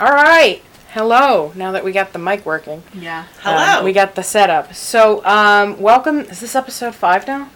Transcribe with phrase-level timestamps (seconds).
[0.00, 0.62] All right.
[0.92, 1.52] Hello.
[1.54, 3.24] Now that we got the mic working, Yeah.
[3.42, 3.78] Hello.
[3.80, 4.74] um, we got the setup.
[4.74, 6.20] So, um, welcome.
[6.20, 7.48] Is this episode five now?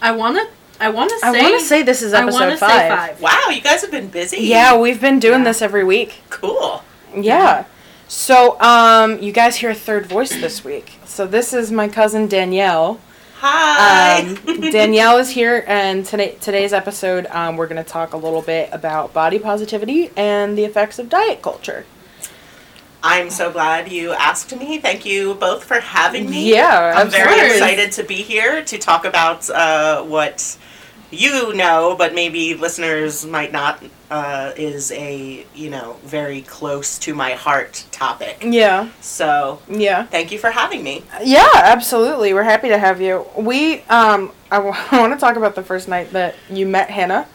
[0.00, 0.42] I wanna.
[0.80, 1.26] I wanna say.
[1.28, 2.70] I want to say this is episode five.
[2.70, 3.20] say five.
[3.20, 4.38] wow, you guys have been busy.
[4.38, 5.44] Yeah, we've been doing Yeah.
[5.44, 6.22] this every week.
[6.28, 6.82] Cool.
[7.16, 7.64] Yeah.
[8.08, 10.94] So, um, you guys hear a third voice this week.
[11.06, 12.98] So this is my cousin Danielle.
[13.44, 14.20] Hi.
[14.20, 18.40] Um, Danielle is here, and today today's episode, um, we're going to talk a little
[18.40, 21.84] bit about body positivity and the effects of diet culture.
[23.02, 24.78] I'm so glad you asked me.
[24.78, 26.54] Thank you both for having me.
[26.54, 30.56] Yeah, I'm very excited to be here to talk about uh, what
[31.12, 33.82] you know, but maybe listeners might not.
[34.10, 38.42] Uh, is a you know very close to my heart topic.
[38.44, 41.02] Yeah, So yeah, thank you for having me.
[41.24, 41.48] yeah.
[41.54, 43.24] Absolutely, we're happy to have you.
[43.38, 46.90] We, um, I, w- I want to talk about the first night that you met
[46.90, 47.26] Hannah.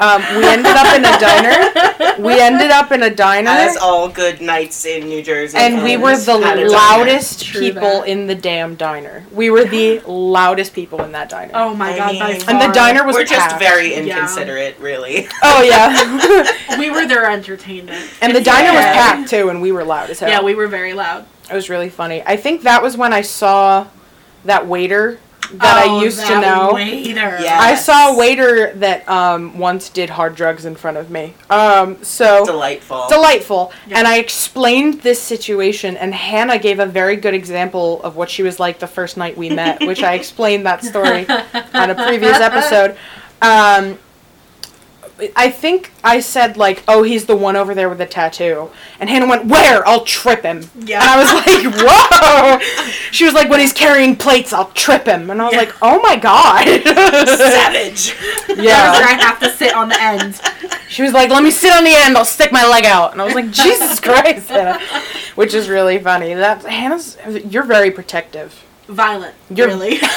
[0.00, 2.22] Um, we ended up in a diner.
[2.22, 3.50] We ended up in a diner.
[3.50, 6.68] As all good nights in New Jersey, and we were the had a diner.
[6.70, 8.08] loudest people that.
[8.08, 9.24] in the damn diner.
[9.32, 11.50] We were the loudest people in that diner.
[11.54, 12.10] Oh my I god!
[12.12, 13.60] mean- by And and the diner was We're just packed.
[13.60, 14.00] very Yeah.
[14.02, 15.26] inconsiderate, really.
[15.42, 18.08] Oh yeah, We were their entertainment.
[18.22, 20.28] and the diner was packed too, and we were loud as hell.
[20.28, 21.26] Yeah, we were very loud.
[21.50, 22.22] It was really funny.
[22.24, 23.88] I think that was when I saw
[24.44, 25.18] that waiter
[25.54, 26.70] that Oh, I used to know.
[26.74, 27.38] Waiter.
[27.40, 27.58] Yeah.
[27.60, 31.34] I saw a waiter that um, once did hard drugs in front of me.
[31.50, 33.06] Um, so Delightful.
[33.08, 33.72] delightful.
[33.86, 33.98] Yeah.
[33.98, 38.42] And I explained this situation, and Hannah gave a very good example of what she
[38.42, 42.38] was like the first night we met, which I explained that story on a previous
[42.40, 42.96] episode.
[43.40, 43.98] Um,
[45.34, 49.10] I think I said like, "Oh, he's the one over there with the tattoo," and
[49.10, 49.86] Hannah went, "Where?
[49.86, 51.00] I'll trip him." Yeah.
[51.00, 51.74] And I was like,
[52.86, 55.58] "Whoa!" She was like, "When he's carrying plates, I'll trip him," and I was Yeah.
[55.60, 56.64] like, "Oh my god!"
[57.38, 58.14] Savage.
[58.58, 58.92] Yeah.
[58.94, 60.40] I have to sit on the end.
[60.88, 62.16] She was like, "Let me sit on the end.
[62.16, 64.80] I'll stick my leg out." And I was like, "Jesus Christ!" Hannah."
[65.34, 66.34] Which is really funny.
[66.34, 67.16] That Hannah's,
[67.48, 68.64] you're very protective.
[68.88, 69.34] Violent.
[69.50, 69.98] You're- really.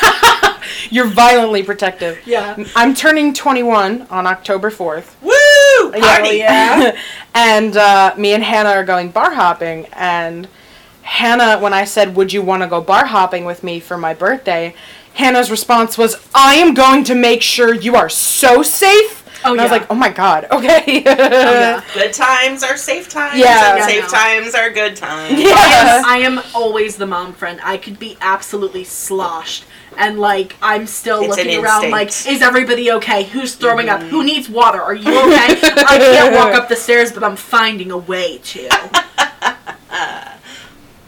[0.89, 2.19] You're violently protective.
[2.25, 2.55] yeah.
[2.75, 5.13] I'm turning 21 on October 4th.
[5.21, 5.31] Woo!
[5.95, 5.99] Yeah.
[6.17, 6.37] Party.
[6.37, 6.97] yeah.
[7.33, 9.85] and uh, me and Hannah are going bar hopping.
[9.93, 10.47] And
[11.03, 14.13] Hannah, when I said, "Would you want to go bar hopping with me for my
[14.13, 14.73] birthday?"
[15.13, 19.59] Hannah's response was, "I am going to make sure you are so safe." Oh, and
[19.61, 21.83] I was like, "Oh my god, okay." Oh, yeah.
[21.93, 23.37] Good times are safe times.
[23.39, 23.69] Yeah.
[23.71, 24.09] And Yeah, safe no.
[24.09, 25.39] times are good times.
[25.39, 26.03] Yeah.
[26.05, 27.59] I am always the mom friend.
[27.63, 29.65] I could be absolutely sloshed.
[29.97, 33.23] And like I'm still It's looking around like, is everybody okay?
[33.23, 33.99] Who's throwing up?
[34.01, 34.09] Mhm.
[34.09, 34.81] Who needs water?
[34.81, 35.47] Are you okay?
[35.61, 38.69] I can't walk up the stairs, but I'm finding a way to.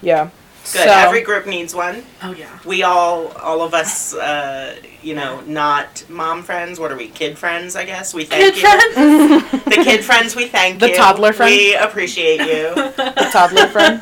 [0.01, 0.29] yeah.
[0.63, 0.69] Good.
[0.69, 2.03] So, Every group needs one.
[2.21, 2.57] Oh yeah.
[2.65, 6.79] We all, all of us, uh, you know, not mom friends.
[6.79, 7.09] What are we?
[7.09, 8.13] Kid friends, I guess.
[8.13, 8.61] We thank Kid you.
[8.61, 9.63] friends.
[9.65, 10.93] The kid friends, we thank The you.
[10.93, 11.51] The toddler friend?
[11.51, 12.73] We appreciate you.
[12.75, 14.01] the toddler friend.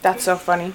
[0.00, 0.72] That's so funny.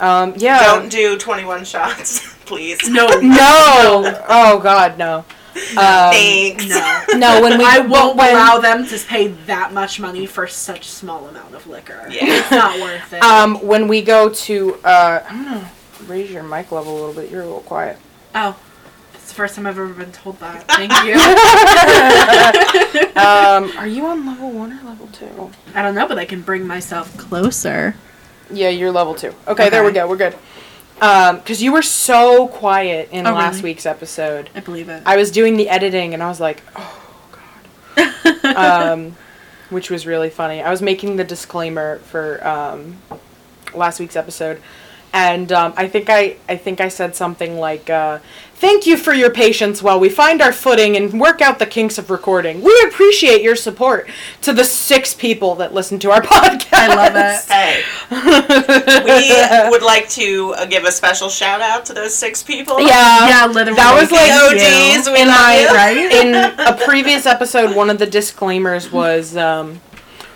[0.00, 0.62] Um, yeah.
[0.62, 2.88] Don't do 21 shots, please.
[2.88, 3.06] No.
[3.20, 4.24] No.
[4.28, 5.24] Oh God, no.
[5.72, 6.68] Um, Thanks.
[6.68, 7.04] No.
[7.16, 10.86] no, when we I won't when, allow them to pay that much money for such
[10.86, 12.06] small amount of liquor.
[12.10, 12.18] Yeah.
[12.26, 13.22] It's not worth it.
[13.22, 15.70] Um, when we go to, uh, I'm gonna
[16.06, 17.30] raise your mic level a little bit.
[17.30, 17.96] You're a little quiet.
[18.34, 18.58] oh.
[19.14, 20.66] It's the first time I've ever been told that.
[20.68, 21.14] Thank you.
[23.16, 25.50] um, are you on level one or level two?
[25.74, 27.94] I don't know, but I can bring myself closer.
[28.50, 29.32] Yeah, you're level two.
[29.48, 30.06] Okay, there we go.
[30.08, 30.34] We're good.
[31.02, 33.70] Um, because you were so quiet in Oh, last really?
[33.70, 34.48] week's episode.
[34.54, 35.02] I believe it.
[35.04, 37.02] I was doing the editing and I was like, oh
[37.96, 38.44] God.
[38.56, 39.16] um,
[39.70, 40.62] which was really funny.
[40.62, 42.98] I was making the disclaimer for um,
[43.74, 44.60] last week's episode,
[45.12, 48.18] and um, I think I I think I said something like, uh,
[48.62, 51.98] "Thank you for your patience while we find our footing and work out the kinks
[51.98, 52.62] of recording.
[52.62, 54.08] We appreciate your support."
[54.42, 57.40] To the six people that listen to our podcast, I love it.
[57.50, 57.82] Hey,
[59.66, 62.80] we would like to uh, give a special shout out to those six people.
[62.80, 63.76] Yeah, yeah, literally.
[63.76, 65.06] that was like Thank OGs.
[65.06, 65.12] you.
[65.12, 65.68] We in love my you.
[65.68, 66.12] Right?
[66.12, 69.80] in a previous episode, one of the disclaimers was, um,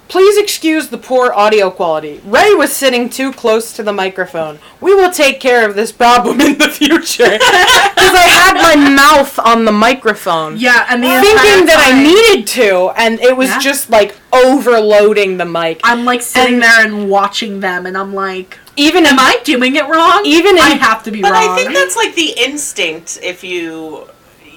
[0.09, 2.21] "Please excuse the poor audio quality.
[2.25, 4.59] Ray was sitting too close to the microphone.
[4.81, 7.39] We will take care of this problem in the future."
[7.97, 12.03] Because I had my mouth on the microphone, Yeah, and the thinking entire that I
[12.03, 13.59] needed to, and it was Yeah.
[13.59, 15.81] just like overloading the mic.
[15.83, 19.75] I'm like sitting and- there and watching them, and I'm like, Even am I doing
[19.77, 20.23] it wrong?
[20.25, 21.49] Even in- I have to be But wrong.
[21.51, 24.07] I think that's like the instinct if you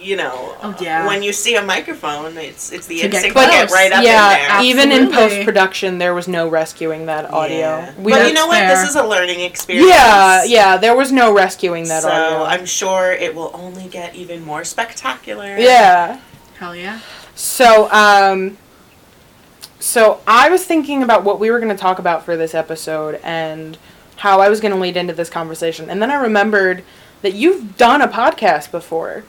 [0.02, 1.06] you know Oh, yeah.
[1.08, 4.32] when you see a microphone it's it's the To get to get right up yeah,
[4.36, 4.62] in there.
[4.64, 7.58] even in post production, there was no rescuing that audio.
[7.60, 7.94] Yeah.
[8.00, 8.58] We but you know what?
[8.58, 8.70] fair.
[8.76, 9.90] This is a learning experience.
[9.90, 12.38] yeah, yeah, there was no rescuing that so audio.
[12.40, 15.58] So I'm sure it will only get even more spectacular.
[15.58, 16.20] yeah.
[16.58, 17.00] Hell yeah.
[17.36, 18.58] So, um,
[19.80, 23.20] so I was thinking about what we were going to talk about for this episode
[23.24, 23.78] and
[24.18, 25.90] how I was going to lead into this conversation.
[25.90, 26.84] And then I remembered
[27.22, 29.24] that you've done a podcast before.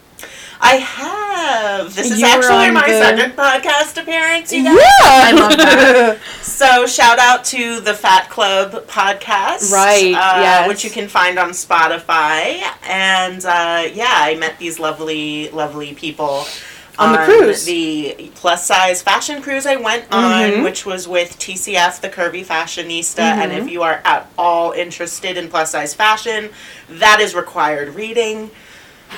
[0.63, 1.95] I have.
[1.95, 4.79] This is You were actually my the- second podcast appearance, you guys.
[5.03, 6.19] I love that.
[6.43, 10.69] So shout out to the Fat Club podcast, Right, Uh, yes.
[10.69, 12.61] which you can find on Spotify.
[12.87, 16.45] And uh, yeah, I met these lovely, lovely people
[16.99, 17.65] On the cruise.
[17.65, 20.65] the plus size fashion cruise I went on, Mhm.
[20.65, 23.21] which was with TCF, the Curvy Fashionista.
[23.21, 23.59] And Mhm.
[23.63, 26.51] if you are at all interested in plus size fashion,
[26.91, 28.51] that is required reading.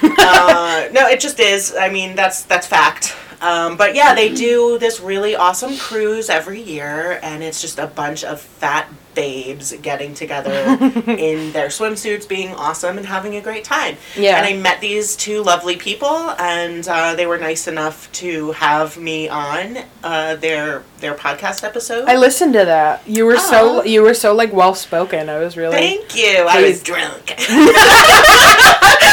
[0.03, 1.75] Uh, no, it just is.
[1.79, 3.15] I mean, that's that's fact.
[3.41, 7.89] Um, but yeah, they do this really awesome cruise every year, and it's just a
[7.89, 10.53] bunch of fat babes getting together
[11.11, 13.97] in their swimsuits, being awesome and having a great time.
[14.17, 14.37] Yeah.
[14.37, 18.97] And I met these two lovely people, and uh, they were nice enough to have
[18.97, 22.09] me on uh, their their podcast episode.
[22.09, 23.03] I listened to that.
[23.09, 23.83] You were so Oh.
[23.83, 25.29] you were so like well spoken.
[25.29, 26.47] I was really Thank you.
[26.49, 27.35] I was drunk.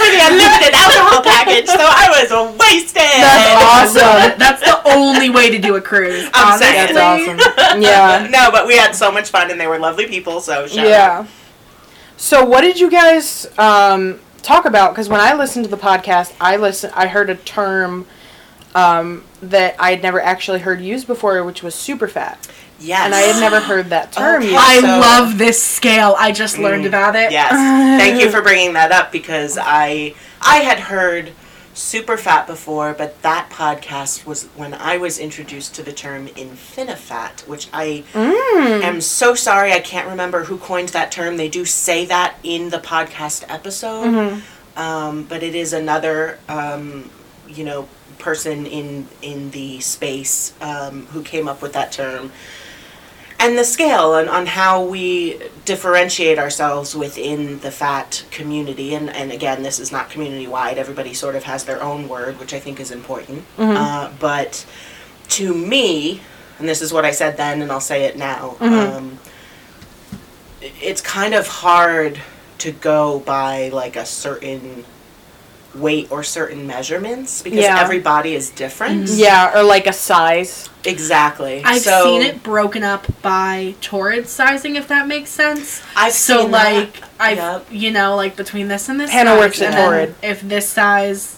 [0.00, 3.02] for the unlimited alcohol package, so I was wasted.
[3.02, 4.38] That's awesome.
[4.38, 6.28] That's the only way to do a cruise.
[6.32, 6.94] I'm saying.
[6.94, 7.38] That's awesome.
[7.80, 8.26] Yeah.
[8.30, 10.40] no, but we had so much fun, and they were lovely people.
[10.40, 10.88] So shout out.
[10.88, 11.26] Yeah.
[12.16, 14.92] So what did you guys um, talk about?
[14.92, 16.90] Because when I listened to the podcast, I listen.
[16.94, 18.06] I heard a term
[18.74, 22.46] um, that I had never actually heard used before, which was super fat,
[22.80, 23.04] Yes.
[23.04, 24.52] and I had never heard that term Okay.
[24.52, 24.58] used.
[24.58, 26.16] I love this scale.
[26.18, 27.30] I just learned Mm, about it.
[27.30, 27.50] Yes.
[28.00, 31.32] Thank you for bringing that up because I I had heard
[31.74, 37.46] super fat before, but that podcast was when I was introduced to the term infinifat,
[37.46, 38.82] which I Mm.
[38.82, 41.36] am so sorry I can't remember who coined that term.
[41.36, 44.42] They do say that in the podcast episode, Mhm.
[44.76, 47.10] um, but it is another um,
[47.48, 47.88] you know
[48.18, 52.30] person in in the space um, who came up with that term
[53.40, 59.32] and the scale and on how we differentiate ourselves within the fat community and, and
[59.32, 62.60] again this is not community wide everybody sort of has their own word which i
[62.60, 63.76] think is important Mhm.
[63.76, 64.64] uh, but
[65.30, 66.20] to me
[66.58, 68.96] and this is what i said then and i'll say it now Mhm.
[68.96, 69.18] um,
[70.80, 72.20] it's kind of hard
[72.58, 74.84] to go by like a certain
[75.74, 77.80] weight or certain measurements because Yeah.
[77.80, 80.68] every body is different Yeah, or like a size.
[80.84, 85.80] exactly I've so seen it broken up by torrid sizing, if that makes sense.
[85.94, 86.74] I've so seen that.
[86.74, 87.66] like I've Yep.
[87.70, 89.10] you know like between this and this.
[89.10, 90.14] Hannah size, works at Torrid.
[90.22, 91.36] If this size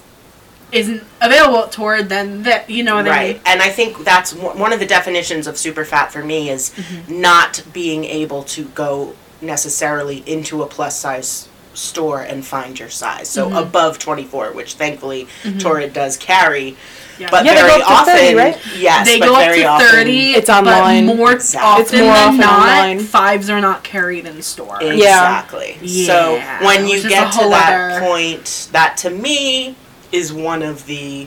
[0.70, 3.42] isn't available at Torrid, then that you know what I right mean.
[3.44, 6.70] and i think that's one one of the definitions of super fat for me is
[6.70, 7.20] Mm-hmm.
[7.20, 13.28] not being able to go necessarily into a plus size store and find your size
[13.28, 13.56] so Mm-hmm.
[13.56, 15.26] above 24 which thankfully
[15.58, 16.76] torrid does carry
[17.18, 17.28] Yeah.
[17.30, 18.58] but Yeah, they go very up to often 30, right?
[18.76, 20.30] yes they but go up very to often, thirty.
[20.32, 21.06] It's online.
[21.06, 21.68] But more Exactly.
[21.68, 22.98] often It's more than often not, online.
[23.00, 24.78] fives are not carried in store.
[24.82, 25.78] Exactly.
[25.86, 29.76] So Yeah, when you which is get to that other- point, that to me
[30.10, 31.26] is one of the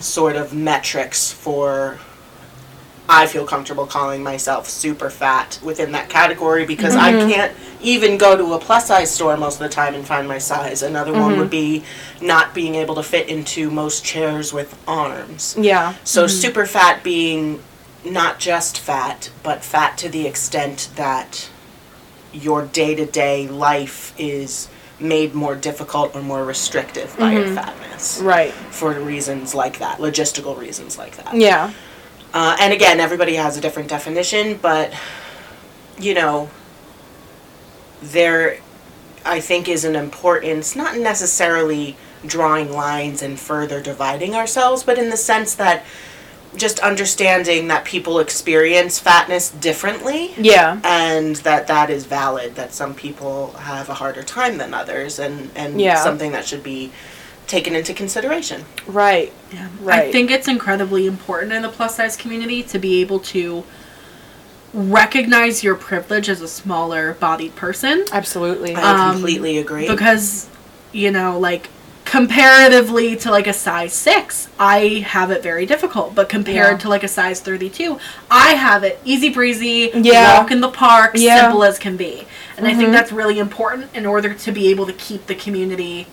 [0.00, 1.98] sort of metrics for
[3.08, 7.28] I feel comfortable calling myself super fat within that category because I mm-hmm.
[7.28, 7.52] can't
[7.82, 10.82] even go to a plus size store most of the time and find my size.
[10.82, 11.40] Another one mm-hmm.
[11.40, 11.84] would be
[12.22, 15.54] not being able to fit into most chairs with arms.
[15.58, 15.94] Yeah.
[16.04, 16.34] So mm-hmm.
[16.34, 17.62] super fat being
[18.04, 21.50] not just fat, but fat to the extent that
[22.32, 24.68] your day to day life is
[25.00, 28.52] made more difficult or more restrictive by your fatness Right.
[28.52, 31.34] for reasons like that, logistical reasons like that.
[31.34, 31.72] Yeah.
[32.34, 34.92] Uh, and again, everybody has a different definition, but
[35.98, 36.50] you know,
[38.02, 38.58] there,
[39.24, 45.10] I think, is an importance, not necessarily drawing lines and further dividing ourselves, but in
[45.10, 45.84] the sense that
[46.56, 50.80] just understanding that people experience fatness differently Yeah.
[50.84, 55.50] and that that is valid that some people have a harder time than others and
[55.56, 56.02] and Yeah.
[56.02, 56.92] something that should be
[57.46, 59.32] taken into consideration Right.
[59.52, 59.68] Yeah.
[59.80, 60.04] Right.
[60.08, 63.64] I think it's incredibly important in the plus size community to be able to
[64.72, 68.74] recognize your privilege as a smaller bodied person Absolutely.
[68.74, 70.48] i Um, completely agree because
[70.92, 71.68] you know like
[72.04, 76.78] comparatively to like a size 6 i have it very difficult but compared Yeah.
[76.78, 77.98] to like a size 32
[78.30, 80.38] i have it easy breezy Yeah.
[80.38, 81.42] walk in the park Yeah.
[81.42, 82.76] simple as can be and i Mhm.
[82.76, 86.08] think that's really important in order to be able to keep the community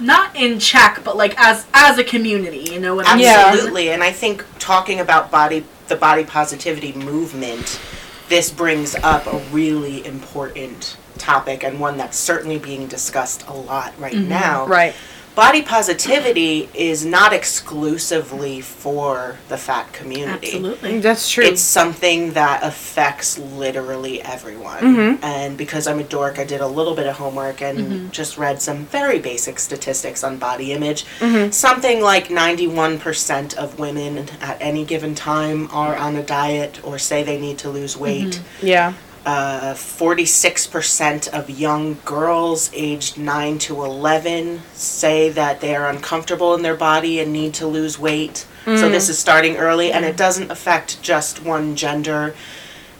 [0.00, 3.46] not in check but like as as a community you know what i'm Yeah.
[3.46, 7.80] Absolutely, and I think talking about body the body positivity movement,
[8.28, 13.98] this brings up a really important topic and one that's certainly being discussed a lot
[13.98, 14.28] right mm-hmm.
[14.28, 14.66] now.
[14.66, 14.94] right.
[15.36, 20.46] Body positivity is not exclusively for the fat community.
[20.48, 20.98] Absolutely.
[21.00, 21.44] That's true.
[21.44, 24.78] It's something that affects literally everyone.
[24.80, 25.18] Mhm.
[25.22, 28.62] And because I'm a dork, I did a little bit of homework and just read
[28.62, 31.04] some very basic statistics on body image.
[31.20, 31.52] Mhm.
[31.52, 37.22] Something like 91% of women at any given time are on a diet or say
[37.22, 38.40] they need to lose weight.
[38.62, 38.94] yeah.
[39.26, 46.62] Uh, 46% of young girls aged 9 to 11 say that they are uncomfortable in
[46.62, 48.46] their body and need to lose weight.
[48.66, 52.36] So this is starting early and it doesn't affect just one gender.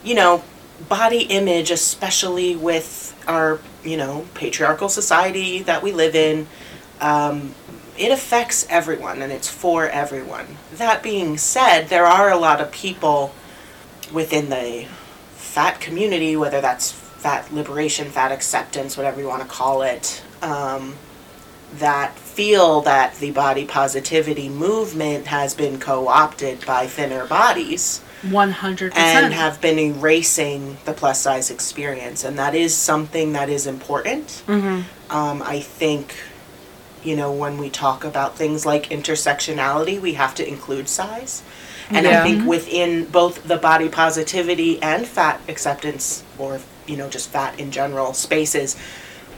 [0.03, 0.43] You know,
[0.89, 6.47] body image, especially with our, you know, patriarchal society that we live in,
[6.99, 7.55] um,
[7.97, 10.57] it affects everyone and it's for everyone.
[10.73, 13.33] That being said, there are a lot of people
[14.11, 14.87] within the
[15.57, 20.93] fat community, whether that's fat liberation, fat acceptance, whatever you want to call it, um,
[21.79, 28.51] that feel that the body positivity movement has been co opted by thinner bodies One
[28.51, 29.25] hundred and percent.
[29.25, 32.23] And have been erasing the plus size experience.
[32.23, 34.43] And that is something that is important.
[34.45, 34.81] Mm-hmm.
[35.09, 36.15] Um, I think,
[37.03, 41.41] you know, when we talk about things like intersectionality, we have to include size.
[41.89, 42.21] And Yeah.
[42.21, 47.59] I think within both the body positivity and fat acceptance, or, you know, just fat
[47.59, 48.75] in general spaces,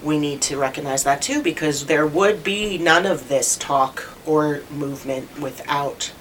[0.01, 4.62] we need to recognize that too, because there would be none of this talk or
[4.72, 6.12] movement without,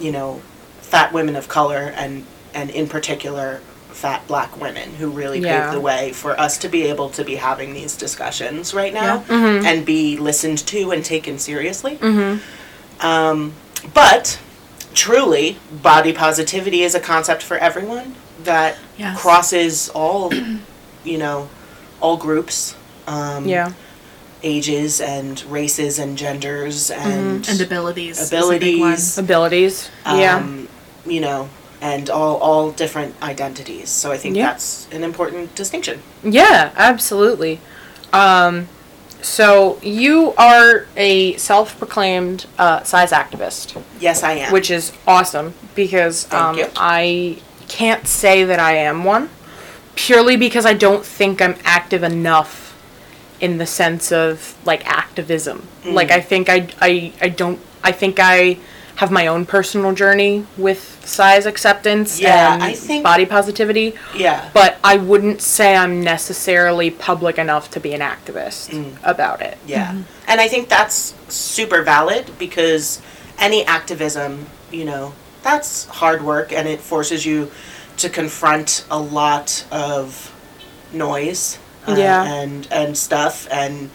[0.00, 0.40] you know,
[0.80, 3.60] fat women of color and, and in particular,
[3.92, 5.64] fat black women who really Yeah.
[5.64, 9.22] paved the way for us to be able to be having these discussions right now
[9.28, 9.36] Yeah.
[9.36, 9.64] Mhm.
[9.66, 11.96] and be listened to and taken seriously.
[12.00, 13.06] Mm-hmm.
[13.06, 13.52] Um,
[13.92, 14.38] but
[14.94, 19.20] truly, body positivity is a concept for everyone that Yes.
[19.20, 20.32] crosses all,
[21.04, 21.48] you know,
[22.00, 22.74] all groups,
[23.06, 23.72] um, Yeah.
[24.42, 28.18] ages and races and genders and, and abilities.
[28.18, 29.16] is a big Abilities.
[29.16, 29.24] one.
[29.24, 29.90] Abilities.
[30.06, 30.36] yeah.
[30.36, 30.68] um,
[31.06, 31.48] you know,
[31.82, 33.88] and all all different identities.
[33.88, 34.46] So I think Yeah.
[34.50, 36.02] that's an important distinction.
[36.22, 37.60] Yeah, absolutely.
[38.12, 38.68] Um,
[39.22, 44.52] so you are a self-proclaimed uh, size activist, Yes, I am.
[44.52, 46.66] which is awesome because Thank um, you.
[46.76, 49.30] I can't say that I am one,
[49.94, 52.70] purely because I don't think I'm active enough
[53.40, 55.66] in the sense of like activism.
[55.82, 55.94] Mm.
[55.94, 58.58] Like I think I, I I don't I think I
[59.00, 64.50] have my own personal journey with size acceptance Yeah, and I think- body positivity yeah.
[64.52, 68.96] but I wouldn't say I'm necessarily public enough to be an activist Mm.
[69.02, 69.56] about it.
[69.66, 69.94] Yeah.
[70.28, 73.00] And I think that's super valid because
[73.38, 77.50] any activism, you know, that's hard work and it forces you
[77.96, 80.30] to confront a lot of
[80.92, 81.56] noise
[81.88, 82.22] uh, Yeah.
[82.22, 83.88] and and stuff and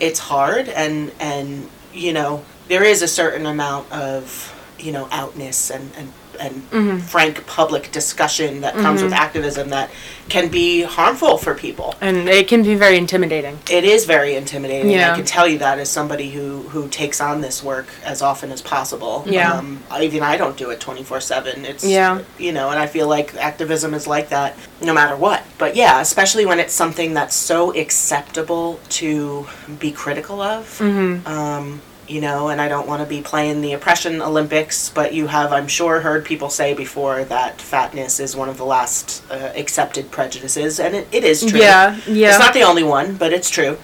[0.00, 5.70] it's hard and and you know, there is a certain amount of, you know, outness
[5.70, 7.02] and and and Mhm.
[7.02, 9.90] frank public discussion that comes with activism that
[10.30, 13.58] can be harmful for people And it can be very intimidating.
[13.70, 14.90] it is very intimidating.
[14.90, 15.12] Yeah.
[15.12, 18.50] I can tell you that as somebody who who takes on this work as often
[18.52, 19.22] as possible.
[19.26, 19.52] Yeah.
[19.52, 21.66] Um, even I don't do it twenty four seven.
[21.66, 22.20] It's Yeah.
[22.38, 25.42] You know, and I feel like activism is like that no matter what.
[25.58, 29.46] But yeah, especially when it's something that's so acceptable to
[29.78, 30.64] be critical of.
[30.78, 31.26] Mm-hmm.
[31.28, 35.28] Um, you know, and I don't want to be playing the oppression Olympics, but you
[35.28, 39.52] have, I'm sure, heard people say before that fatness is one of the last uh,
[39.54, 41.60] accepted prejudices, and it, it is true.
[41.60, 42.30] Yeah, yeah.
[42.30, 43.78] It's not the only one, but it's true.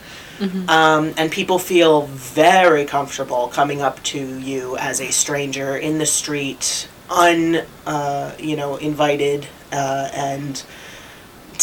[0.68, 6.04] Um, and people feel very comfortable coming up to you as a stranger in the
[6.04, 10.62] street, un, uh, you know, invited, uh, and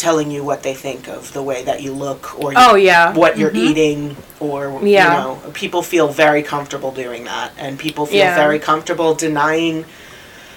[0.04, 3.14] telling you what they think of the way that you look or oh yeah.
[3.14, 5.04] what you're eating or Yeah.
[5.06, 8.36] you know people feel very comfortable doing that and people feel Yeah.
[8.36, 9.84] very comfortable denying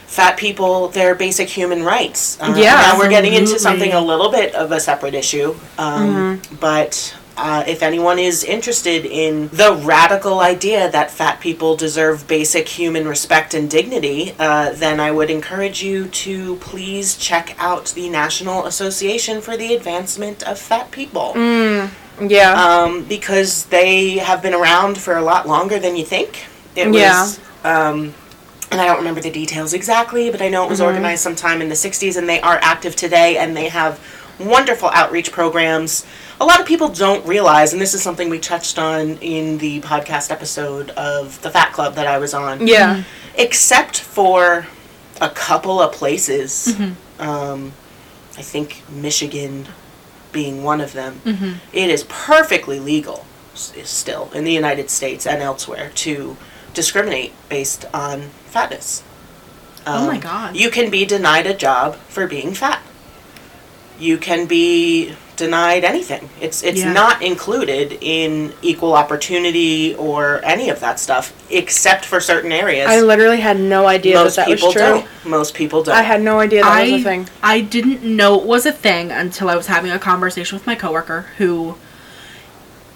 [0.05, 2.73] fat people their basic human rights uh, Yeah.
[2.81, 5.97] now we're getting into something a little bit of a separate issue um,
[6.39, 6.55] Mm-hmm.
[6.59, 12.67] but uh, if anyone is interested in the radical idea that fat people deserve basic
[12.67, 18.09] human respect and dignity, uh, then I would encourage you to please check out the
[18.09, 21.89] National Association for the Advancement of Fat People Mm,
[22.27, 22.53] yeah.
[22.53, 26.45] um, because they have been around for a lot longer than you think.
[26.75, 27.21] It Yeah.
[27.21, 28.13] was, um,
[28.71, 31.69] and I don't remember the details exactly, but I know it was organized sometime in
[31.69, 33.99] the 60s, and they are active today, and they have
[34.39, 36.05] wonderful outreach programs.
[36.39, 39.81] A lot of people don't realize, and this is something we touched on in the
[39.81, 43.03] podcast episode of the Fat Club that I was on yeah.
[43.35, 44.67] except for
[45.19, 46.79] a couple of places.
[47.19, 47.73] Um,
[48.37, 49.65] I think Michigan
[50.31, 51.21] being one of them.
[51.25, 51.53] Mm-hmm.
[51.73, 56.37] It is perfectly legal s- still in the United States and elsewhere to
[56.75, 59.01] discriminate based on fatness.
[59.87, 60.55] Oh my Um, God.
[60.55, 62.83] You can be denied a job for being fat.
[63.97, 66.29] You can be denied anything.
[66.41, 66.91] It's it's Yeah.
[66.91, 72.89] not included in equal opportunity or any of that stuff, except for certain areas.
[72.89, 74.83] I literally had no idea Most that that people was true.
[74.83, 75.05] don't.
[75.25, 75.95] Most people don't.
[75.95, 77.29] I had no idea that was a thing.
[77.41, 80.75] I didn't know it was a thing until I was having a conversation with my
[80.75, 81.75] coworker who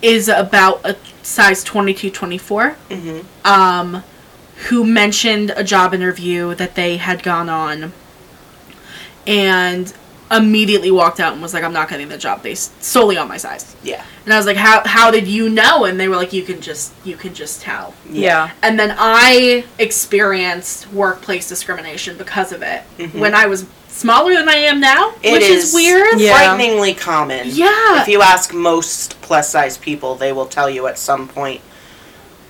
[0.01, 3.23] is about a size 22 24 Mhm.
[3.45, 4.03] um
[4.69, 7.93] who mentioned a job interview that they had gone on
[9.27, 9.93] and
[10.31, 13.37] immediately walked out and was like I'm not getting the job based solely on my
[13.37, 13.75] size.
[13.83, 14.05] Yeah.
[14.23, 16.61] And I was like how how did you know and they were like you can
[16.61, 17.93] just you can just tell.
[18.09, 18.51] Yeah.
[18.61, 22.81] And then I experienced workplace discrimination because of it
[23.13, 26.19] when I was smaller than I am now, It which is, weird.
[26.19, 26.31] Yeah.
[26.37, 27.47] Frighteningly common.
[27.49, 28.01] Yeah.
[28.01, 31.61] If you ask most plus size people, they will tell you at some point.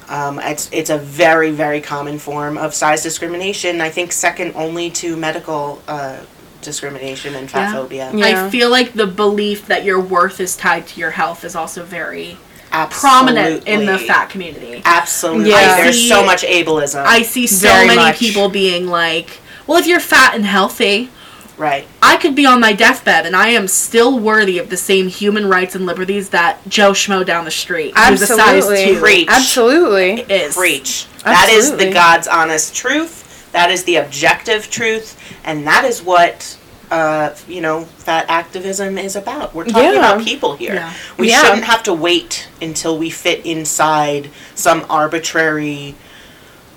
[0.08, 3.82] Um, it's it's a very very common form of size discrimination.
[3.82, 6.20] I think second only to medical uh,
[6.62, 7.74] discrimination and fat Yeah.
[7.74, 8.12] phobia.
[8.14, 8.46] Yeah.
[8.46, 11.84] I feel like the belief that your worth is tied to your health is also
[11.84, 12.38] very
[12.72, 13.10] Absolutely.
[13.10, 14.82] prominent in the fat community.
[14.86, 15.50] Absolutely.
[15.52, 15.76] Yeah.
[15.84, 17.04] There's I so much ableism.
[17.06, 18.20] I see so Very many much.
[18.20, 21.10] people being like, well, if you're fat and healthy,
[21.58, 21.86] right.
[22.02, 25.48] I could be on my deathbed and I am still worthy of the same human
[25.48, 28.86] rights and liberties that Joe Schmo down the street, who's a size Absolutely.
[28.96, 29.28] two, Preach.
[29.30, 30.12] Absolutely.
[30.34, 30.56] is.
[30.56, 31.08] Preach.
[31.24, 33.21] That is the God's honest truth.
[33.52, 36.58] That is the objective truth, and that is what
[36.90, 39.54] uh, you know fat activism is about.
[39.56, 40.14] We're talking Yeah.
[40.14, 40.74] about people here.
[40.76, 40.94] Yeah.
[41.18, 41.42] We Yeah.
[41.44, 45.96] shouldn't have to wait until we fit inside some arbitrary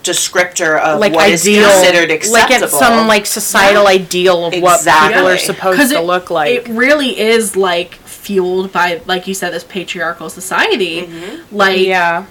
[0.04, 2.64] descriptor of Like what is ideal, considered like acceptable.
[2.64, 5.14] it's some like societal ideal of what Exactly.
[5.14, 6.50] people are supposed Because to it, look like.
[6.52, 11.02] it really is like fueled by, like you said, this patriarchal society.
[11.02, 11.56] Mm-hmm.
[11.56, 12.24] Like yeah.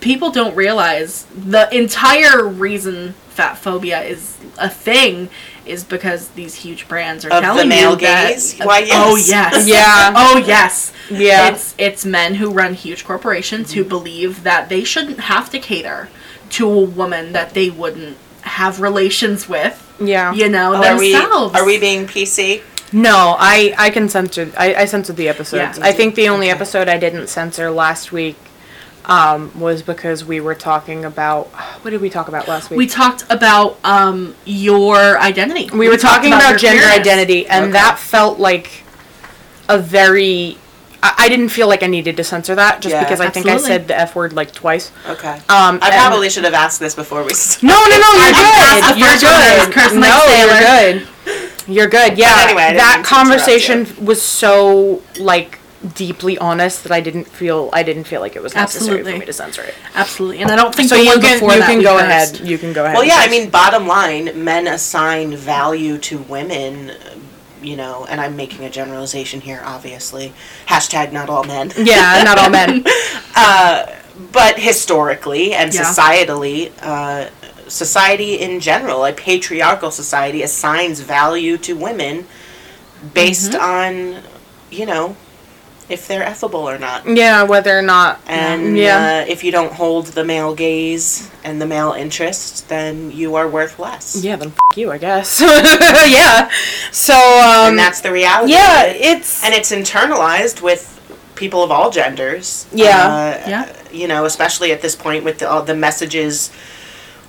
[0.00, 5.28] People don't realize the entire reason fat phobia is a thing
[5.64, 8.30] is because these huge brands are Of the telling male you that.
[8.30, 8.58] gaze?
[8.58, 9.28] Why, Oh yes.
[9.28, 9.68] yes.
[9.68, 10.12] Yeah.
[10.16, 10.92] Oh yes.
[11.10, 11.48] Yeah.
[11.52, 16.08] It's it's men who run huge corporations who believe that they shouldn't have to cater
[16.50, 19.84] to a woman that they wouldn't have relations with.
[20.00, 20.32] Yeah.
[20.32, 22.62] You know Oh, are we are we being PC?
[22.92, 24.50] No, I I can censor.
[24.56, 25.78] I, I censored the episodes.
[25.78, 25.84] Yeah.
[25.84, 26.56] I think the only Okay.
[26.56, 28.36] episode I didn't censor last week
[29.08, 31.46] um, was because we were talking about
[31.82, 32.76] what did we talk about last week?
[32.78, 35.68] We talked about um your identity.
[35.72, 36.98] we were talking talked about, gender queerness.
[37.00, 37.72] identity, and Okay.
[37.72, 38.82] that felt like
[39.68, 40.58] a very.
[41.02, 43.46] I, I didn't feel like I needed to censor that just Yeah, because I think
[43.46, 44.90] I said the f word like twice.
[45.06, 45.32] Okay.
[45.48, 47.66] Um, I probably should have asked this before we started.
[47.66, 48.98] No, no, no, you're passed good.
[48.98, 49.32] You're first one.
[49.32, 49.74] I was good.
[49.74, 50.52] cursing No, Sailor.
[50.52, 50.60] you're
[50.98, 51.08] good.
[51.68, 52.18] You're good.
[52.18, 52.34] Yeah.
[52.40, 55.58] anyway, I didn't mean that conversation was so like
[55.94, 59.12] deeply honest that I didn't feel I didn't feel like it was necessary Absolutely.
[59.12, 59.74] for me to censor it.
[59.94, 60.38] Absolutely.
[60.42, 62.34] And I don't think So the you one can before you that can go cursed.
[62.36, 62.48] ahead.
[62.48, 62.94] You can go ahead.
[62.94, 66.92] Well, and yeah, I mean, bottom line, men assign value to women,
[67.62, 70.32] you know, and I'm making a generalization here, obviously.
[70.66, 71.72] Hashtag not all men.
[71.76, 72.84] yeah, not all men.
[73.40, 73.86] Uh,
[74.32, 75.82] but historically and Yeah.
[75.84, 77.30] societally, uh,
[77.68, 82.26] society in general, a patriarchal society, assigns value to women
[83.14, 83.62] based Mm-hmm.
[84.16, 84.22] on,
[84.72, 85.14] you know,
[85.88, 87.06] if they're affable or not.
[87.06, 88.20] Yeah, whether or not.
[88.26, 89.24] And yeah.
[89.24, 93.48] uh, if you don't hold the male gaze and the male interest, then you are
[93.48, 94.22] worth less.
[94.22, 95.40] yeah, then f- you, I guess.
[95.40, 96.50] yeah.
[96.92, 98.52] So um and that's the reality.
[98.52, 98.96] yeah, it.
[99.00, 100.94] it's and it's internalized with
[101.34, 102.66] people of all genders.
[102.72, 103.06] Yeah.
[103.44, 103.74] Uh, Yeah.
[103.90, 106.50] You know, especially at this point with the, all the messages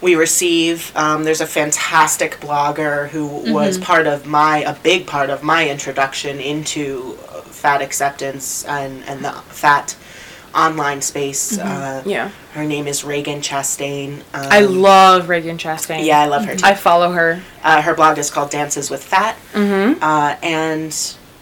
[0.01, 0.91] we receive.
[0.95, 3.83] Um, there's a fantastic blogger who was Mm-hmm.
[3.83, 9.23] part of my a big part of my introduction into uh, fat acceptance and and
[9.23, 9.95] the fat
[10.55, 11.59] online space.
[11.59, 12.31] Uh, yeah.
[12.53, 14.13] her name is Ragen Chastain.
[14.33, 14.51] Um, Mm-hmm.
[14.51, 16.03] I love Ragen Chastain.
[16.05, 16.65] Yeah, I love her too.
[16.65, 17.41] I follow her.
[17.63, 19.35] Uh, her blog is called Dances with Fat.
[19.53, 19.97] Mhm.
[20.01, 20.91] Uh, and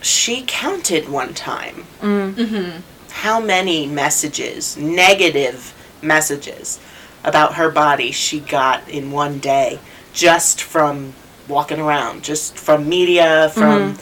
[0.01, 2.81] she counted one time Mm-hmm.
[3.11, 6.79] how many messages, negative messages,
[7.27, 9.79] about her body she got in one day
[10.13, 11.13] just from
[11.47, 14.01] walking around, just from media, from mm-hmm.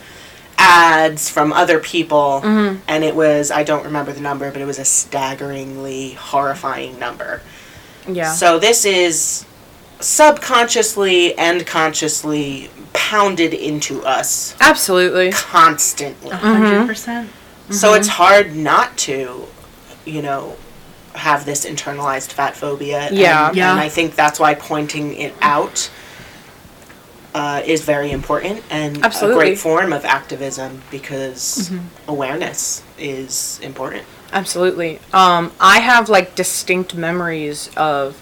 [0.58, 2.42] ads, from other people.
[2.44, 2.82] Mm-hmm.
[2.88, 7.42] And it was, I don't remember the number, but it was a staggeringly horrifying number.
[8.08, 8.32] Yeah.
[8.32, 9.46] So this is
[10.00, 15.32] subconsciously and consciously pounded into us Absolutely.
[15.32, 16.30] constantly.
[16.30, 16.88] A 100 mm-hmm.
[16.88, 17.30] percent.
[17.72, 19.48] So it's hard not to,
[20.06, 20.56] you know,
[21.16, 23.10] have this internalized fat phobia.
[23.12, 23.48] Yeah.
[23.50, 23.72] And, Yeah.
[23.72, 25.90] and I think that's why pointing it out
[27.34, 29.36] uh, is very important and Absolutely.
[29.36, 31.70] a great form of activism because
[32.08, 34.04] awareness is important.
[34.32, 35.00] Absolutely.
[35.14, 38.22] Um, I have like distinct memories of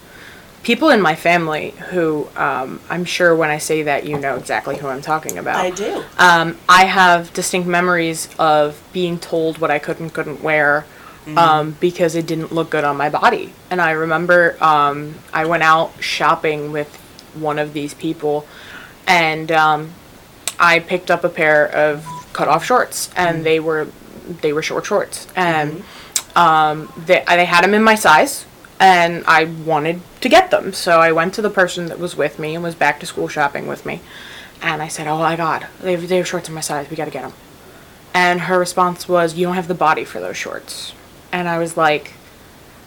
[0.64, 4.78] people in my family who um, I'm sure when I say that you know exactly
[4.78, 5.58] who I'm talking about.
[5.58, 6.04] I do.
[6.18, 10.86] Um, I have distinct memories of being told what I could and couldn't wear
[11.28, 13.54] um, because it didn't look good on my body.
[13.70, 16.96] And I remember um, I went out shopping with
[17.34, 18.46] one of these people
[19.08, 19.92] and um,
[20.60, 23.88] I picked up a pair of cut off shorts and they were
[24.42, 25.84] they were short shorts and
[26.36, 28.46] um, they, they had them in my size
[28.80, 30.74] and I wanted to get them.
[30.74, 33.28] So I went to the person that was with me and was back to school
[33.28, 34.02] shopping with me.
[34.62, 36.90] And I said, Oh my god, they have, they have shorts in my size.
[36.90, 37.34] We gotta get them.
[38.14, 40.94] And her response was, You don't have the body for those shorts.
[41.34, 42.14] And I was like,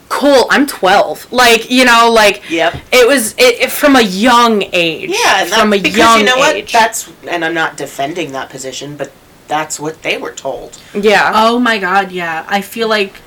[0.09, 1.33] Cool, I'm 12.
[1.33, 2.77] Like, you know, like, Yep.
[2.93, 5.11] it was it, it from a young age.
[5.11, 6.55] Yeah, from that, a because young you know what?
[6.55, 6.73] age.
[6.73, 9.11] That's and I'm not defending that position, but
[9.49, 10.79] that's what they were told.
[10.95, 11.33] yeah.
[11.35, 12.47] Oh my god, yeah.
[12.49, 13.21] I feel like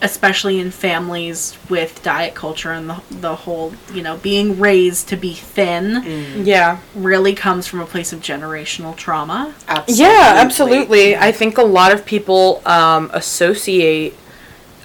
[0.00, 5.16] especially in families with diet culture and the, the whole, you know, being raised to
[5.16, 6.78] be thin yeah.
[6.96, 9.54] really comes from a place of generational trauma.
[9.68, 10.04] Absolutely.
[10.04, 11.16] Yeah, absolutely.
[11.16, 14.16] I think a lot of people um, associate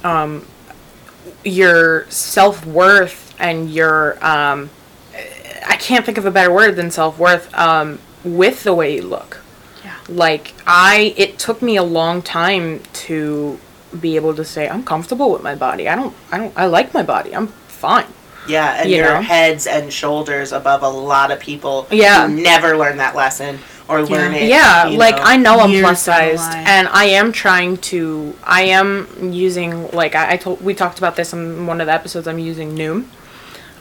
[0.04, 0.46] um,
[1.44, 4.70] your self worth and your um,
[5.68, 9.02] I can't think of a better word than self worth um, with the way you
[9.04, 9.42] look.
[9.84, 9.96] Yeah.
[10.10, 13.60] Like I, it took me a long time to
[14.00, 15.88] be able to say I'm comfortable with my body.
[15.88, 17.36] I don't, I don't, I like my body.
[17.36, 18.08] I'm fine.
[18.48, 19.22] Yeah, and You you're know?
[19.22, 22.28] heads and shoulders above a lot of people Yeah.
[22.28, 24.50] who never learn that lesson or learn it.
[24.50, 25.24] Yeah, like know.
[25.24, 28.36] I know I'm plus sized, and I am trying to.
[28.44, 31.94] I am using like I, I told we talked about this in one of the
[31.94, 32.28] episodes.
[32.28, 33.06] I'm using Noom,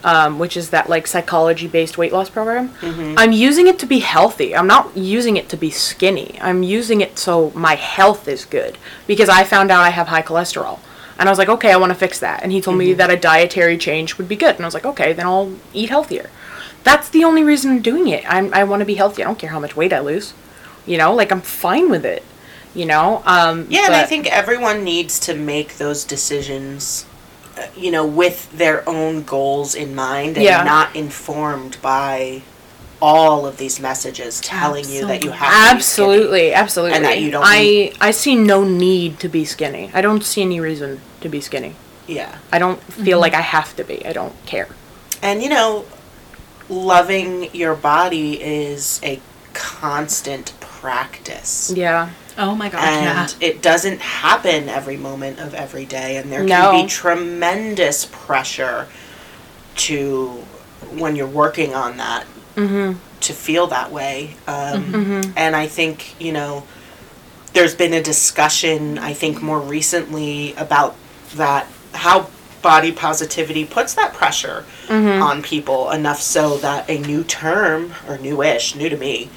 [0.03, 2.73] um, which is that like psychology based weight loss program.
[3.17, 4.55] I'm using it to be healthy.
[4.55, 6.37] I'm not using it to be skinny.
[6.41, 10.21] I'm using it so my health is good because I found out I have high
[10.23, 10.79] cholesterol.
[11.19, 12.43] And I was like, okay, I want to fix that.
[12.43, 14.53] And he told me that a dietary change would be good.
[14.55, 16.29] And I was like, okay, then I'll eat healthier.
[16.87, 18.23] That's the only reason I'm doing it.
[18.27, 19.21] I'm, I want to be healthy.
[19.23, 20.33] I don't care how much weight I lose.
[20.85, 22.23] You know, like I'm fine with it.
[22.73, 23.21] You know.
[23.25, 27.05] Um, Yeah, and I think everyone needs to make those decisions,
[27.57, 30.63] uh, you know, with their own goals in mind and Yeah.
[30.63, 32.41] not informed by
[32.99, 36.95] all of these messages telling you that you have to be absolutely, absolutely.
[36.95, 39.91] And that you don't I I see no need to be skinny.
[39.93, 41.73] I don't see any reason to be skinny.
[42.07, 42.37] Yeah.
[42.51, 44.05] I don't feel like I have to be.
[44.05, 44.69] I don't care.
[45.21, 45.85] And you know,
[46.69, 49.19] loving your body is a
[49.53, 51.71] constant practice.
[51.75, 52.09] Yeah.
[52.37, 53.21] Oh my god, yeah.
[53.23, 56.71] And it doesn't happen every moment of every day, and there No.
[56.71, 58.87] can be tremendous pressure
[59.77, 60.27] to
[60.95, 62.25] when you're working on that
[62.55, 62.97] Mm-hmm.
[63.21, 64.35] to feel that way.
[64.47, 66.63] Um, And I think you know,
[67.53, 68.97] there's been a discussion.
[68.97, 70.95] I think more recently about
[71.35, 72.29] that how
[72.67, 78.75] body positivity puts that pressure on people enough so that a new term or newish,
[78.75, 79.29] new to me,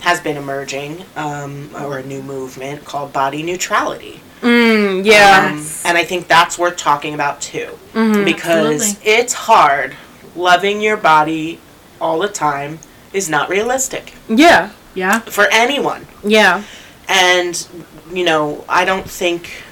[0.00, 4.20] has been emerging, um, or a new movement called body neutrality.
[4.40, 5.50] Mm, yeah.
[5.50, 7.76] Um, and I think that's worth talking about too.
[7.92, 9.10] Because Absolutely.
[9.10, 9.96] it's hard.
[10.36, 11.58] Loving your body
[12.00, 12.78] all the time
[13.12, 14.70] is not realistic yeah.
[14.94, 15.18] Yeah.
[15.20, 16.06] for anyone.
[16.22, 16.62] Yeah.
[17.08, 17.66] And,
[18.12, 19.64] you know, I don't think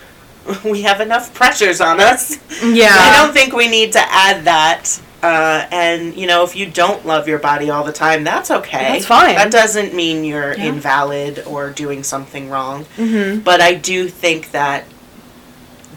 [0.65, 2.39] we have enough pressures on us.
[2.63, 2.89] Yeah.
[2.91, 5.01] I don't think we need to add that.
[5.23, 8.93] Uh, and you know, if you don't love your body all the time, that's okay.
[8.93, 9.35] That's fine.
[9.37, 10.67] That doesn't mean you're Yeah.
[10.67, 12.85] invalid or doing something wrong.
[12.99, 13.41] Mm-hmm.
[13.41, 14.85] But I do think that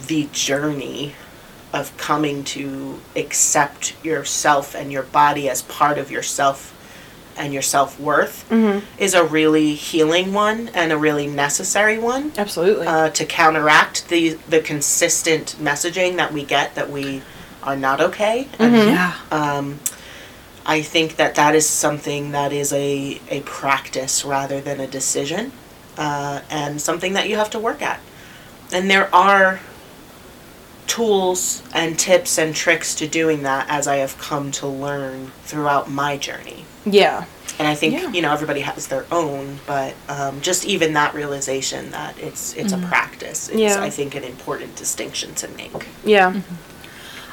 [0.08, 1.14] the journey
[1.74, 6.74] of coming to accept yourself and your body as part of yourself
[7.38, 8.86] and your self worth Mm-hmm.
[8.98, 12.88] is a really healing one and a really necessary one Absolutely.
[12.88, 17.22] uh, to counteract the the consistent messaging that we get that we
[17.64, 18.48] are not okay.
[18.60, 19.14] And, Yeah.
[19.32, 19.80] um,
[20.66, 25.52] I think that that is something that is a a practice rather than a decision,
[25.98, 28.00] uh, and something that you have to work at.
[28.74, 29.60] And there are
[30.88, 35.90] tools and tips and tricks to doing that as I have come to learn throughout
[35.90, 36.66] my journey.
[36.94, 37.26] Yeah.
[37.60, 38.12] And I think Yeah.
[38.12, 42.72] you know everybody has their own, but um, just even that realization that it's it's
[42.72, 42.88] a mm-hmm.
[42.88, 43.82] practice is Yeah.
[43.82, 45.88] I think an important distinction to make.
[46.06, 46.34] Yeah.
[46.34, 46.56] Mm-hmm.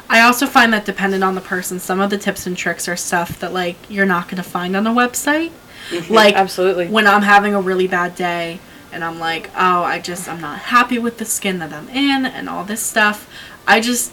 [0.09, 2.97] I also find that dependent on the person, some of the tips and tricks are
[2.97, 5.51] stuff that like you're not going to find on a website.
[5.90, 6.12] Mm-hmm.
[6.14, 6.88] Like Absolutely.
[6.88, 8.61] when I'm having a really bad day
[8.93, 12.25] and I'm like, "Oh, I just I'm not happy with the skin that I'm in
[12.25, 13.29] and all this stuff."
[13.67, 14.12] I just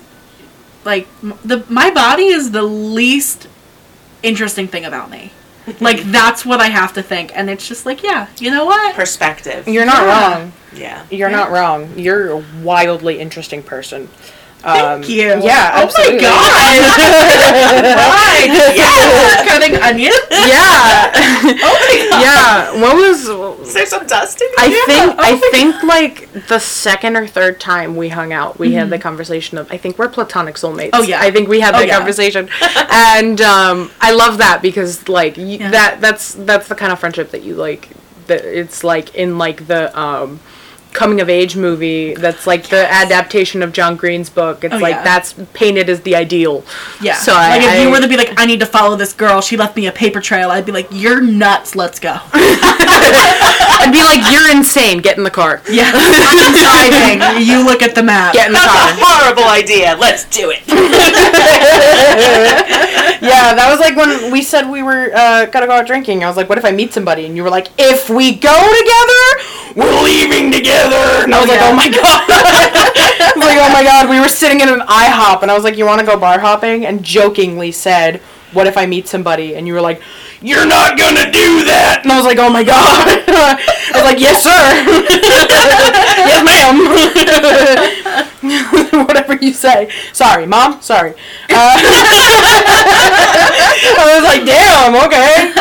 [0.84, 3.48] like m- the my body is the least
[4.24, 5.32] interesting thing about me.
[5.80, 8.96] Like that's what I have to think, and it's just like, yeah, you know what?
[8.96, 9.68] Perspective.
[9.68, 10.32] You're not Yeah.
[10.40, 10.54] wrong.
[10.74, 11.06] yeah.
[11.12, 11.36] You're Yeah.
[11.36, 11.94] not wrong.
[11.98, 14.10] You're a wildly interesting person.
[14.64, 15.42] Um, Thank you.
[15.42, 16.18] Yeah, Oh absolutely.
[16.18, 17.52] my god.
[17.82, 18.74] right.
[18.76, 19.46] Yeah.
[19.48, 20.16] Cutting onions.
[20.30, 21.12] yeah.
[21.64, 22.22] Oh my god.
[22.22, 22.82] yeah.
[22.82, 24.86] What was Is there some dust in I here?
[24.86, 28.74] think Oh I my think like the second or third time we hung out, we
[28.74, 30.92] had the conversation of I think we're platonic soulmates.
[30.92, 31.02] Mm-hmm.
[31.02, 31.22] Oh, yeah.
[31.22, 31.98] I think we had Oh, that yeah.
[31.98, 32.50] conversation,
[32.92, 35.72] and um, I love that because like y- Yeah.
[35.72, 37.90] that that's that's the kind of friendship that you like.
[38.28, 40.40] That it's like in like the um,
[40.94, 42.14] coming of age movie.
[42.14, 44.64] That's like the adaptation of John Green's book.
[44.64, 45.04] It's Oh, like yeah.
[45.04, 46.64] that's painted as the ideal.
[47.02, 47.16] Yeah.
[47.16, 49.42] So I- like if you were to be like, I need to follow this girl.
[49.42, 50.50] She left me a paper trail.
[50.52, 51.76] I'd be like, you're nuts.
[51.76, 52.18] Let's go.
[52.34, 55.00] I'd be like, you're insane.
[55.02, 55.62] Get in the car.
[55.72, 55.90] Yeah.
[55.94, 57.48] I'm driving.
[57.48, 58.34] You look at the map.
[58.34, 58.92] Get in the That's car.
[58.92, 59.96] a horrible idea.
[60.00, 60.62] Let's do it.
[63.22, 66.24] Yeah, that was like when we said we were uh, gonna go out drinking.
[66.24, 68.58] I was like, "What if I meet somebody?" And you were like, "If we go
[68.58, 69.24] together,
[69.76, 71.70] we're leaving together." And I was like, yeah.
[71.70, 75.44] "Oh my god!" I was like, "Oh my god!" We were sitting in an IHOP,
[75.44, 78.22] and I was like, "You want to go bar hopping?" And jokingly said,
[78.54, 80.02] "What if I meet somebody?" And you were like,
[80.42, 84.20] "You're not gonna do that." And I was like, "Oh my god!" I was like,
[84.20, 84.50] "Yes, sir.
[86.26, 86.90] yes, ma'am."
[89.06, 89.90] Whatever you say.
[90.14, 90.82] Sorry, mom.
[90.82, 91.12] Sorry.
[91.50, 91.78] Uh,
[93.98, 95.54] I was like, damn, okay.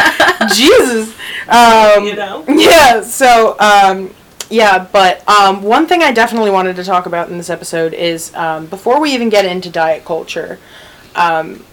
[0.54, 1.14] Jesus.
[1.48, 2.44] Um, You know?
[2.48, 4.14] Yeah, so, um,
[4.48, 8.34] yeah, but um, one thing I definitely wanted to talk about in this episode is
[8.34, 10.58] um, before we even get into diet culture,
[11.16, 11.64] um,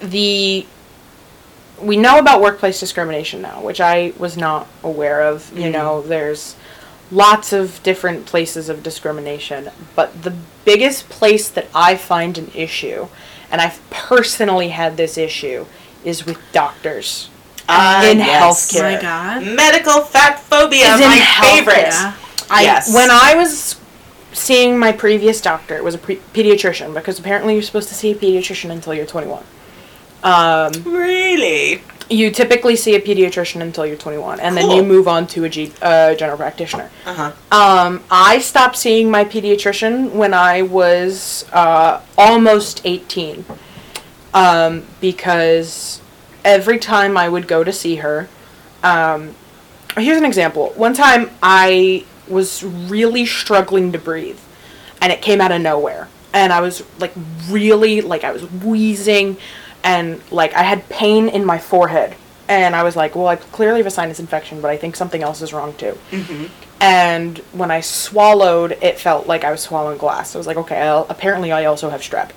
[0.00, 0.66] the.
[1.78, 5.52] We know about workplace discrimination now, which I was not aware of.
[5.54, 5.72] You Mhm.
[5.72, 6.54] know, there's
[7.10, 13.06] lots of different places of discrimination, but the biggest place that I find an issue,
[13.50, 15.66] and I've personally had this issue,
[16.04, 17.28] is with doctors.
[17.68, 18.72] Ah, In yes.
[18.74, 18.94] Oh healthcare.
[18.96, 19.42] my god.
[19.44, 21.56] Medical fat phobia, Is my healthcare.
[21.56, 22.14] favorite.
[22.50, 22.94] I, Yes.
[22.94, 23.76] When I was
[24.32, 28.10] seeing my previous doctor, it was a pre- pediatrician because apparently you're supposed to see
[28.12, 29.42] a pediatrician until you're 21.
[30.22, 31.82] Um, Really?
[32.08, 35.48] You typically see a pediatrician until you're 21, and then you move on to a
[35.48, 36.90] G- uh, general practitioner.
[37.04, 37.32] Uh huh.
[37.50, 43.44] Um, I stopped seeing my pediatrician when I was uh, almost 18
[44.34, 46.00] um, because
[46.44, 48.28] every time I would go to see her,
[48.84, 49.34] um,
[49.96, 50.72] here's an example.
[50.76, 54.38] One time I was really struggling to breathe,
[55.00, 56.08] and it came out of nowhere.
[56.32, 57.12] And I was like
[57.48, 59.38] really, like, I was wheezing,
[59.86, 62.14] and like I had pain in my forehead.
[62.48, 65.20] And I was like, well, I clearly have a sinus infection, but I think something
[65.22, 65.98] else is wrong too
[66.80, 70.34] and when I swallowed, it felt like I was swallowing glass.
[70.34, 72.30] I was like, okay, I'll, apparently I also have strep.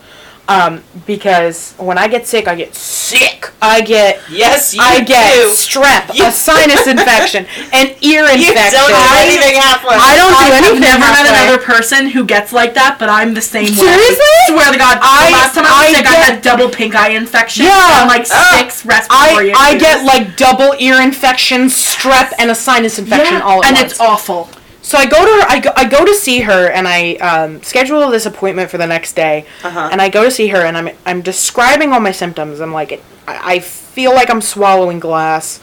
[0.48, 3.52] Um, because when I get sick, I get sick.
[3.62, 5.52] I get Yes, you I get do.
[5.52, 8.40] strep, You- a sinus infection, an ear infection.
[8.42, 9.94] You don't do I- anything halfway.
[10.00, 10.80] I don't do I've anything.
[10.82, 13.84] never met another person who gets like that, but I'm the same way.
[13.86, 14.36] Seriously?
[14.48, 16.19] Swear to God, I- the last time I was I sick, I get- had
[16.58, 17.66] double pink eye infection.
[17.66, 18.02] Yeah.
[18.02, 18.56] And like Ah.
[18.60, 19.82] six respiratory I, I issues.
[19.82, 23.92] get like double ear infection, strep, and a sinus infection yeah, all at and once.
[23.92, 24.50] it's awful.
[24.82, 27.62] So I go to her, I go, I go to see her and I um,
[27.62, 29.46] schedule this appointment for the next day.
[29.64, 29.90] Uh-huh.
[29.92, 32.60] And I go to see her and I'm I'm describing all my symptoms.
[32.60, 32.92] I'm like
[33.28, 35.60] I, I feel like I'm swallowing glass.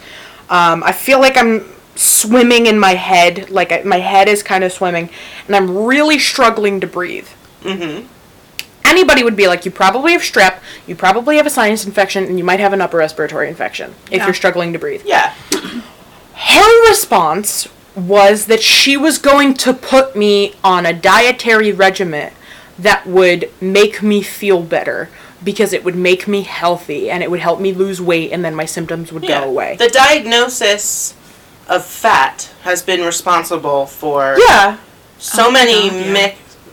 [0.49, 4.63] Um, I feel like I'm swimming in my head, like I, my head is kind
[4.63, 5.09] of swimming,
[5.47, 7.27] and I'm really struggling to breathe.
[7.63, 8.07] Mm-hmm.
[8.87, 12.37] Anybody would be like, you probably have strep, you probably have a sinus infection, and
[12.37, 14.25] you might have an upper respiratory infection if Yeah.
[14.25, 15.33] you're struggling to breathe Yeah.
[16.33, 22.31] her response was that she was going to put me on a dietary regimen
[22.77, 25.09] that would make me feel better
[25.43, 28.53] because it would make me healthy and it would help me lose weight and then
[28.55, 29.41] my symptoms would yeah.
[29.41, 29.75] go away.
[29.77, 31.15] The diagnosis
[31.67, 34.77] of fat has been responsible for yeah.
[35.17, 36.13] so Oh many God, yeah.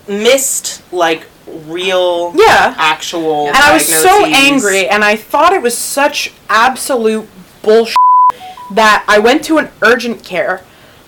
[0.08, 2.74] mi- missed, like, real, Yeah.
[2.78, 7.28] actual And I was so angry and I thought it was such absolute
[7.62, 7.96] bullshit
[8.72, 10.62] that I went to an urgent care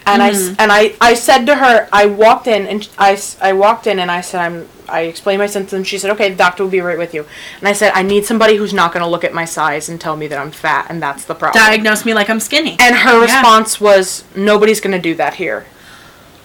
[0.06, 0.54] and I s- mm-hmm.
[0.60, 3.98] and I, I said to her I walked in and I, s- I walked in
[3.98, 6.80] and I said I'm I explained my symptoms she said okay the doctor will be
[6.80, 7.26] right with you
[7.58, 10.00] and I said I need somebody who's not going to look at my size and
[10.00, 12.76] tell me that I'm fat and that's the problem Diagnose me like I'm skinny.
[12.78, 13.22] and her Yeah.
[13.22, 15.66] response was nobody's going to do that here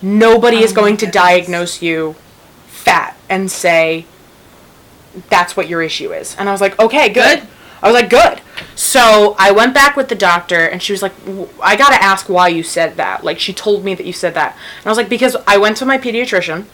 [0.01, 1.23] nobody is Oh my going to goodness.
[1.23, 2.15] diagnose you
[2.82, 4.06] fat and say
[5.30, 6.36] that's what your issue is.
[6.38, 7.39] And I was like, okay, good.
[7.39, 7.48] Good.
[7.84, 8.41] I was like, good.
[8.76, 12.30] So I went back with the doctor, and she was like, "W- I gotta ask
[12.30, 13.24] why you said that.
[13.24, 14.56] Like, she told me that you said that.
[14.78, 16.65] And I was like, because I went to my pediatrician,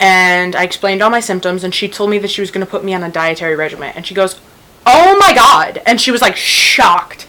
[0.00, 2.84] and I explained all my symptoms, and she told me that she was gonna put
[2.84, 3.92] me on a dietary regimen.
[3.94, 4.40] And she goes,
[4.86, 5.80] oh my god.
[5.86, 7.26] And she was like shocked.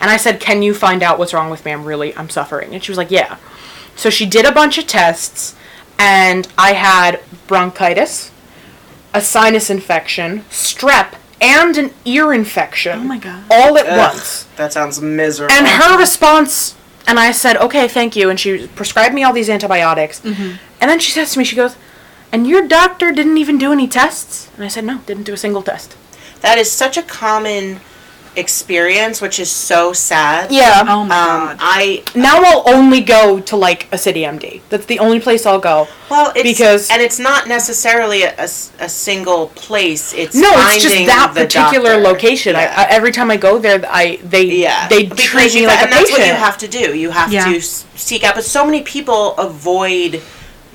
[0.00, 1.72] And I said, can you find out what's wrong with me?
[1.72, 2.74] I'm really, I'm suffering.
[2.74, 3.36] And she was like, yeah.
[3.96, 5.54] So she did a bunch of tests,
[5.98, 8.30] and I had bronchitis,
[9.14, 12.98] a sinus infection, strep, and an ear infection.
[12.98, 13.44] Oh my God.
[13.50, 14.44] All at Ugh, once.
[14.56, 15.54] That sounds miserable.
[15.54, 18.30] And her response, and I said, okay, thank you.
[18.30, 20.20] And she prescribed me all these antibiotics.
[20.20, 20.56] Mm-hmm.
[20.80, 21.76] And then she says to me, she goes,
[22.32, 24.50] and your doctor didn't even do any tests?
[24.56, 25.96] And I said, no, didn't do a single test.
[26.40, 27.80] that is such a common
[28.36, 30.50] experience, which is so sad.
[30.52, 30.82] Yeah.
[30.86, 31.56] Oh my Um, god.
[31.60, 34.60] I Now I'll only go to like a city MD.
[34.70, 35.88] That's the only place I'll go.
[36.10, 40.12] well, it's, Because- and it's not necessarily a a single place.
[40.12, 42.08] It's No, it's just that particular doctor.
[42.12, 42.54] location.
[42.54, 42.72] Yeah.
[42.76, 45.66] I, I, every time I go there, I they yeah, they Because treat me you-
[45.66, 46.18] like a and that's patient.
[46.20, 46.84] what you have to do.
[47.02, 47.44] You have Yeah.
[47.50, 48.34] to s- seek out.
[48.34, 50.20] But so many people avoid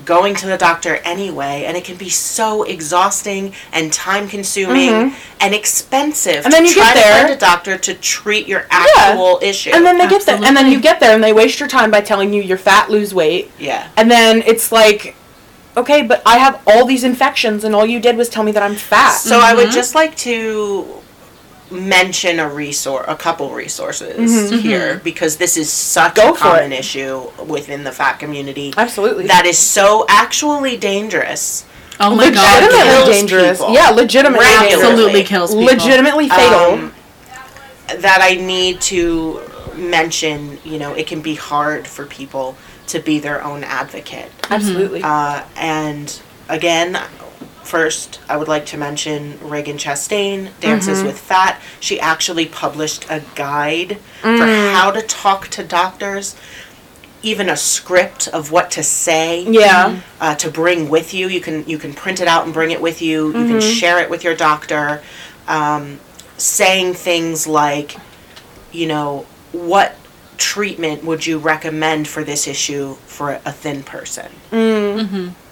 [0.05, 5.53] going to the doctor anyway, and it can be so exhausting and time consuming and
[5.53, 6.43] expensive.
[6.43, 6.45] Mm-hmm.
[6.45, 9.39] And then to you try get to there- find a doctor to treat your actual
[9.41, 9.71] issue.
[9.73, 11.91] and then they get there, and then you get there, and they waste your time
[11.91, 13.89] by telling you you're fat, lose weight, yeah.
[13.97, 15.15] and then it's like,
[15.77, 18.63] okay, but I have all these infections, and all you did was tell me that
[18.63, 19.13] I'm fat.
[19.17, 21.00] So I would just like to
[21.71, 26.27] mention a resource, a couple resources here, because this is such Mm-hmm.
[26.27, 26.79] Go a common it.
[26.79, 28.73] issue within the fat community.
[28.75, 29.27] Absolutely.
[29.27, 31.65] That is so actually dangerous.
[31.99, 32.63] oh my god.
[32.63, 33.57] legitimately kills dangerous.
[33.59, 33.73] people.
[33.73, 34.73] Yeah, legitimately Regularly.
[34.91, 35.65] Absolutely kills people.
[35.65, 36.59] Legitimately fatal.
[36.73, 36.93] Um,
[37.99, 39.41] that I need to
[39.75, 42.55] mention, you know, it can be hard for people
[42.87, 44.31] to be their own advocate.
[44.49, 45.01] Absolutely.
[45.03, 47.01] Uh, and again,
[47.75, 51.07] first, I would like to mention Ragen Chastain, Dances Mm-hmm.
[51.07, 51.61] with Fat.
[51.79, 54.73] She actually published a guide for Mm.
[54.73, 56.35] how to talk to doctors,
[57.23, 59.43] even a script of what to say.
[59.47, 59.99] yeah.
[60.19, 62.81] Uh, to bring with you, you can you can print it out and bring it
[62.81, 63.27] with you.
[63.27, 65.01] You can share it with your doctor,
[65.47, 65.99] um,
[66.37, 67.95] saying things like,
[68.73, 69.95] you know, what
[70.37, 74.29] treatment would you recommend for this issue for a thin person?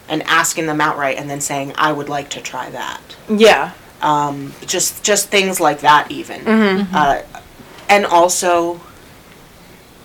[0.10, 3.02] And asking them outright and then saying I would like to try that.
[3.30, 3.72] Yeah.
[4.02, 6.42] Um, just just things like that even.
[6.42, 6.96] Mm-hmm.
[6.96, 7.22] Uh,
[7.90, 8.82] and also,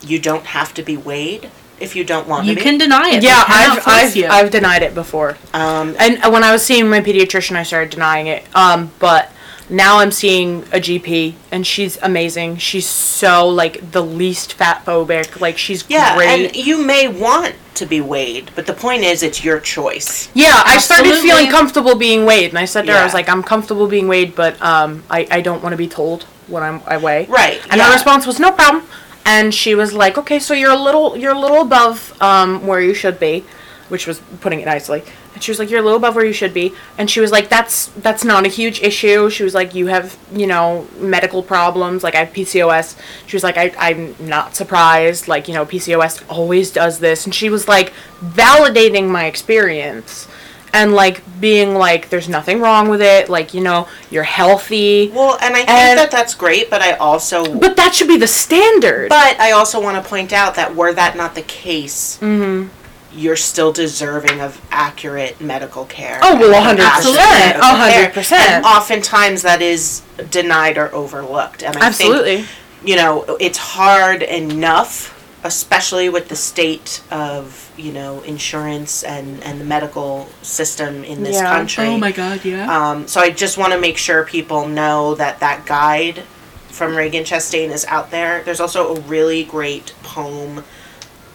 [0.01, 3.11] you don't have to be weighed if you don't want You to You can deny
[3.11, 3.23] it.
[3.23, 4.27] Yeah, They cannot I've I've, you.
[4.27, 5.37] I've denied it before.
[5.53, 8.45] Um, And when I was seeing my pediatrician, I started denying it.
[8.55, 9.31] Um, but
[9.71, 12.59] now I'm seeing a GP, and she's amazing.
[12.59, 15.41] She's so like the least fat phobic.
[15.41, 16.47] Like she's yeah, great.
[16.49, 20.29] and you may want to be weighed, but the point is, it's your choice.
[20.35, 21.29] yeah, I started Absolutely.
[21.31, 23.17] feeling comfortable being weighed, and I said to her, I was Yeah.
[23.17, 26.63] like, I'm comfortable being weighed, but um, I, I don't want to be told what
[26.63, 27.27] I'm I weigh.
[27.27, 27.87] Right, And yeah.
[27.87, 28.85] her response was no problem.
[29.27, 32.81] And she was like, okay, so you're a little you're a little above um, where
[32.83, 33.43] you should be,
[33.89, 35.03] which was putting it nicely.
[35.35, 36.75] And she was like, you're a little above where you should be.
[36.97, 39.29] And she was like, that's that's not a huge issue.
[39.31, 42.03] She was like, you have you know medical problems.
[42.05, 42.97] Like I have PCOS.
[43.27, 45.27] She was like, I I'm not surprised.
[45.29, 47.25] Like you know PCOS always does this.
[47.27, 47.93] And she was like
[48.23, 50.29] validating my experience.
[50.73, 53.29] And like being like, there's nothing wrong with it.
[53.29, 55.09] Like you know, you're healthy.
[55.15, 58.17] Well, and I think And- that that's great, but I also But that should be
[58.17, 59.09] the standard.
[59.09, 62.69] But I also want to point out that were that not the case, Mm-hmm.
[63.15, 66.19] You're still deserving of accurate medical care.
[66.23, 68.33] Oh, well, 100%, compassionate 100%.
[68.33, 71.63] And oftentimes that is denied or overlooked.
[71.63, 72.43] And I Absolutely.
[72.43, 72.49] think,
[72.85, 75.13] you know, it's hard enough,
[75.45, 81.37] especially with the state of, you know, insurance and, and the medical system in this
[81.37, 81.55] Yeah.
[81.57, 81.87] country.
[81.87, 82.91] oh my god, yeah.
[82.91, 86.23] Um, so I just want to make sure people know that that guide
[86.69, 88.43] from Ragen Chastain is out there.
[88.43, 90.65] There's also a really great poem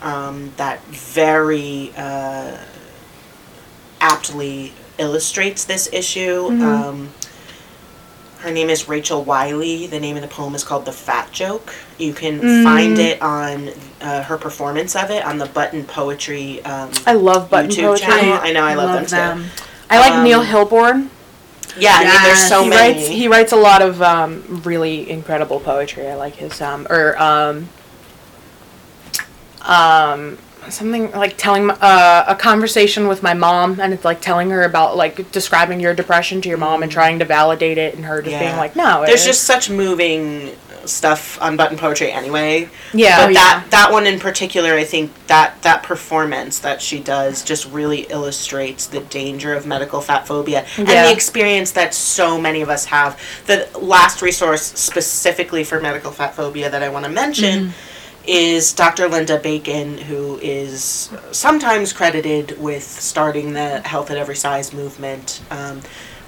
[0.02, 2.58] um, that very uh,
[4.02, 6.48] aptly illustrates this issue.
[6.48, 7.10] Um,
[8.40, 9.88] her name is Rachel Wiley.
[9.88, 13.70] The name of the poem is called "The Fat Joke." You can find it on
[14.02, 18.08] uh, her performance of it on the Button Poetry um, I love button YouTube poetry.
[18.08, 18.40] channel.
[18.42, 19.50] I know I love, them, too.
[19.90, 21.10] I like Um, Neil Hilborn.
[21.78, 22.94] Yeah, I mean, there's so he many.
[22.94, 26.08] writes he writes a lot of um, really incredible poetry.
[26.08, 27.18] I like his um or
[29.62, 30.38] um
[30.70, 34.96] something like telling uh, a conversation with my mom and it's like telling her about
[34.96, 38.38] like describing your depression to your mom and trying to validate it and her just
[38.38, 40.56] being like no There's it- just such moving
[40.86, 42.70] stuff on button poetry anyway.
[42.94, 47.44] yeah But that that one in particular, I think that that performance that she does
[47.44, 52.62] just really illustrates the danger of medical fat phobia and the experience that so many
[52.62, 53.20] of us have.
[53.46, 57.74] The last resource specifically for medical fat phobia that I want to mention
[58.26, 59.08] is Dr.
[59.08, 65.42] Linda Bacon, who is sometimes credited with starting the Health at Every Size movement.
[65.50, 65.82] Um,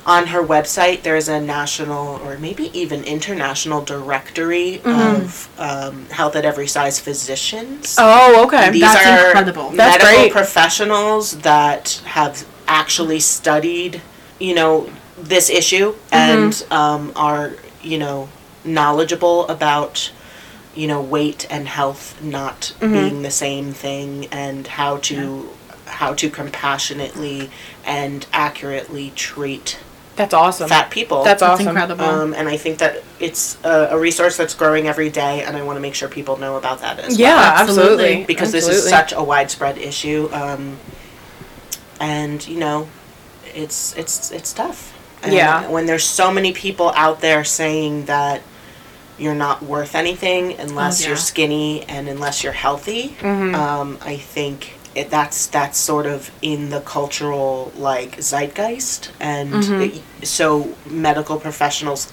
[0.05, 6.43] on her website, there's a national or maybe even international directory of um, health at
[6.43, 7.95] every size physicians.
[7.99, 8.71] Oh, okay.
[8.71, 9.69] These That's are incredible.
[9.69, 10.31] That's medical great.
[10.31, 14.01] professionals that have actually studied,
[14.39, 18.27] you know, this issue and um, are, you know,
[18.65, 20.11] knowledgeable about,
[20.75, 25.49] you know, weight and health not being the same thing and how to
[25.85, 27.49] how to compassionately
[27.85, 29.77] and accurately treat
[30.15, 30.69] That's awesome.
[30.69, 31.23] fat people.
[31.23, 31.67] That's That's awesome.
[31.67, 32.05] incredible.
[32.05, 35.63] um, and I think that it's a, a resource that's growing every day, and I
[35.63, 37.83] want to make sure people know about that as Yeah, well Absolutely.
[38.05, 38.25] absolutely.
[38.25, 40.77] because this is such a widespread issue um,
[41.99, 42.87] and you know
[43.53, 45.67] it's it's it's tough and Yeah.
[45.69, 48.41] when there's so many people out there saying that
[49.21, 51.07] you're not worth anything unless Oh, yeah.
[51.09, 53.53] you're skinny and unless you're healthy Mhm.
[53.55, 59.81] um, i think it, that's that's sort of in the cultural like zeitgeist and Mhm.
[60.21, 62.11] it- so medical professionals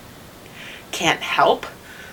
[0.93, 1.67] can't help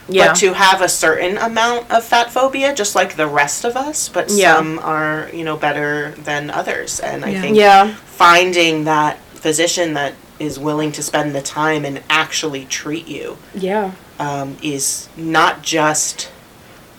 [0.07, 0.27] yeah.
[0.27, 4.07] but to have a certain amount of fat phobia, just like the rest of us,
[4.07, 4.55] but Yeah.
[4.55, 6.99] some are, you know, better than others.
[6.99, 7.41] And I Yeah.
[7.41, 7.93] think yeah.
[8.05, 13.91] finding that physician that is willing to spend the time and actually treat you Yeah.
[14.19, 16.31] Um, is not just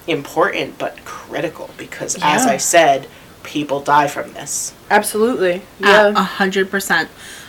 [0.06, 3.08] important, but critical because, as I said,
[3.42, 4.74] people die from this.
[4.90, 5.62] Absolutely.
[5.78, 6.08] Yeah.
[6.08, 7.08] a hundred percent.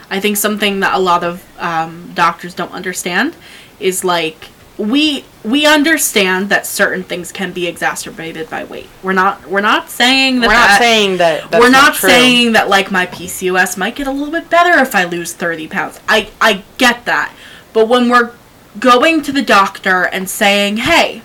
[0.10, 3.36] I think something that a lot of um, doctors don't understand
[3.80, 8.88] is like we we understand that certain things can be exacerbated by weight.
[9.04, 11.52] We're not we're not saying that we're not that- saying that.
[11.52, 12.10] That's we're not, true.
[12.10, 15.68] saying that like my PCOS might get a little bit better if I lose 30
[15.68, 16.00] pounds.
[16.08, 17.34] I I get that.
[17.74, 18.32] But when we're
[18.80, 21.22] going to the doctor and saying, "Hey,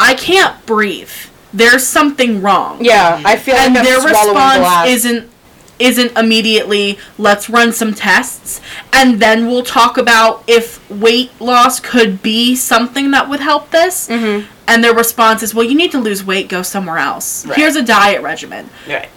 [0.00, 1.10] I can't breathe.
[1.52, 4.88] There's something wrong." Yeah, I feel and like their I'm swallowing response glass.
[4.88, 5.30] isn't
[5.78, 8.60] isn't immediately let's run some tests
[8.92, 14.08] and then we'll talk about if weight loss could be something that would help this
[14.08, 14.44] Mhm.
[14.66, 17.56] and their response is well you need to lose weight go somewhere else Right.
[17.56, 19.08] here's a diet regimen Right.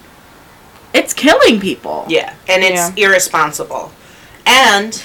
[0.94, 3.90] it's killing people Yeah, and it's irresponsible.
[4.46, 5.02] And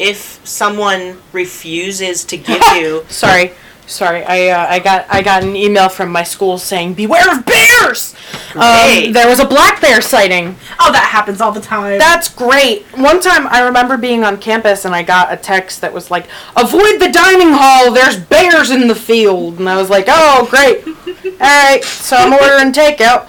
[0.00, 3.52] if someone refuses to give you Sorry,
[3.86, 4.24] sorry.
[4.24, 8.14] I uh, I got I got an email from my school saying beware of bears.
[8.54, 10.56] Um, there was a black bear sighting.
[10.80, 12.82] oh that happens all the time That's great.
[12.98, 16.26] One time I remember being on campus and I got a text that was like,
[16.56, 17.92] "Avoid the dining hall.
[17.92, 20.86] There's bears in the field." And I was like, "Oh, great.
[21.40, 23.28] All right, so I'm ordering takeout."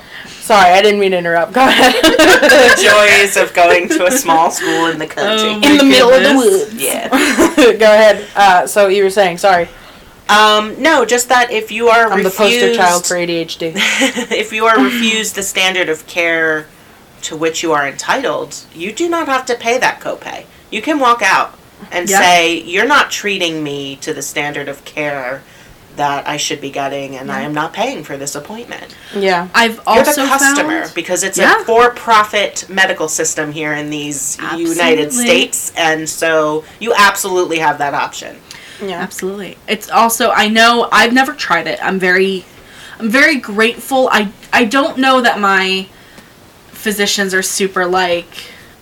[0.52, 1.54] Sorry, I didn't mean to interrupt.
[1.54, 1.96] Go ahead.
[2.52, 5.48] The joys of going to a small school in the country.
[5.50, 5.72] Oh.
[5.72, 6.74] in the middle of the woods.
[6.74, 7.08] yeah.
[7.56, 8.28] Go ahead.
[8.36, 9.70] Uh, so you were saying, sorry.
[10.28, 13.72] Um, no, just that if you are I'm the poster child for ADHD.
[13.78, 16.68] if you are refused the standard of care
[17.22, 20.46] to which you are entitled, you do not have to pay that copay.
[20.70, 21.58] You can walk out
[21.92, 22.20] and Yeah.
[22.20, 25.44] say, "You're not treating me to the standard of care
[25.96, 29.48] that I should be getting, and I am not paying for this appointment." Yeah.
[29.54, 31.62] i've You're also the customer found because it's Yeah.
[31.62, 37.94] a for-profit medical system here in these United States, and so you absolutely have that
[37.94, 38.38] option.
[38.82, 39.02] Yeah.
[39.02, 39.58] Absolutely.
[39.68, 41.80] It's also I know I've never tried it.
[41.84, 42.46] I'm very
[43.00, 44.10] I'm very grateful.
[44.12, 45.88] I I don't know that my
[46.72, 48.28] physicians are super like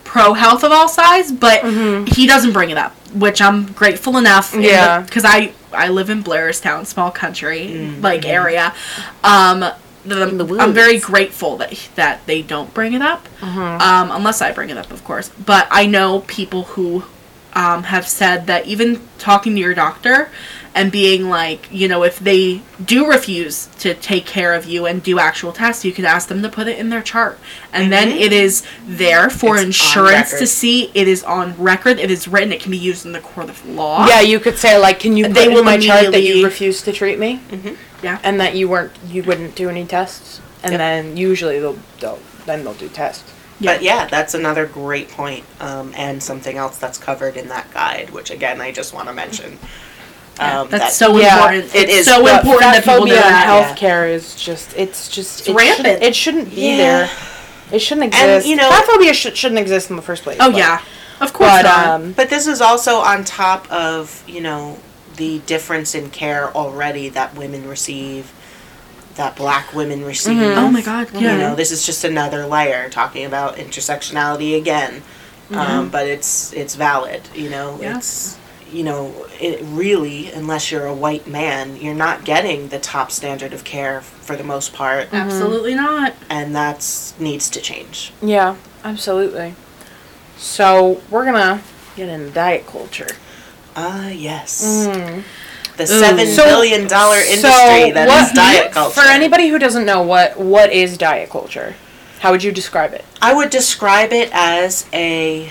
[0.04, 2.06] pro health of all sides, but mm-hmm.
[2.06, 4.56] he doesn't bring it up, which I'm grateful enough.
[4.58, 5.02] Yeah.
[5.02, 8.74] Because I I live in Blairstown, small country like area.
[9.24, 9.60] Um,
[10.06, 14.52] that I'm, I'm very grateful that that they don't bring it up, um, unless I
[14.52, 15.30] bring it up, of course.
[15.30, 17.04] But I know people who
[17.54, 20.30] um, have said that even talking to your doctor
[20.76, 25.02] and being like, you know, if they do refuse to take care of you and
[25.04, 27.40] do actual tests, you can ask them to put it in their chart.
[27.74, 30.92] And then it is there for It's insurance to see.
[30.94, 32.00] It is on record.
[32.00, 32.52] It is written.
[32.52, 34.08] It can be used in the court of law.
[34.08, 36.44] Yeah, you could say like, can you put They in will my chart that you
[36.44, 37.42] refused to treat me,
[38.04, 38.20] Yeah.
[38.24, 40.80] and that you weren't, you wouldn't do any tests, and Yep.
[40.80, 43.24] then usually they'll, they'll, then they'll do tests.
[43.62, 48.12] But yeah, that's another great point, um, and something else that's covered in that guide,
[48.12, 49.60] which again I just want to mention.
[50.38, 51.76] Yeah, Um, that's that- so yeah, important.
[51.76, 53.76] it it's is, so but important that people know phobia in that.
[53.78, 55.78] healthcare is just, it's just It's it rampant.
[55.86, 56.78] Shouldn't, it shouldn't be Yeah.
[56.78, 57.10] there.
[57.72, 58.48] It shouldn't And, exist.
[58.48, 60.38] you know- fat phobia should, shouldn't exist in the first place.
[60.40, 60.80] Oh but- yeah,
[61.20, 61.88] of course But not.
[61.88, 64.78] um, But this is also on top of you know
[65.18, 68.32] the difference in care already that women receive,
[69.16, 70.38] that Black women receive.
[70.38, 70.56] Mhm.
[70.58, 71.20] oh my god, yeah.
[71.34, 75.04] You know, this is just another layer talking about intersectionality again.
[75.54, 77.24] Um, but it's it's valid.
[77.36, 77.98] You know, Yeah.
[77.98, 78.38] it's
[78.72, 83.54] you know it really unless you're a white man, you're not getting the top standard
[83.54, 86.14] of care for the most part, Absolutely not.
[86.30, 88.14] and that's needs to change.
[88.22, 89.56] yeah, absolutely.
[90.38, 91.62] So we're gonna
[91.96, 93.10] Get in diet culture.
[93.76, 94.88] Ah, yes.
[94.88, 95.24] Mm.
[95.76, 96.32] The seven Ooh.
[96.32, 99.02] So- billion dollar industry that is what- diet culture.
[99.02, 101.76] For anybody who doesn't know what what is diet culture,
[102.20, 103.04] how would you describe it?
[103.22, 105.50] I would describe it as a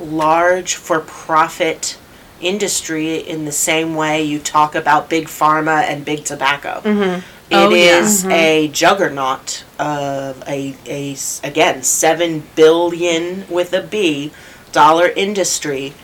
[0.00, 1.98] large for profit
[2.40, 6.80] industry in the same way you talk about big pharma and big tobacco.
[6.84, 7.20] Mm-hmm.
[7.50, 8.00] It Oh, yeah.
[8.00, 14.30] is a juggernaut of a, a again seven billion with a B
[14.70, 15.94] dollar industry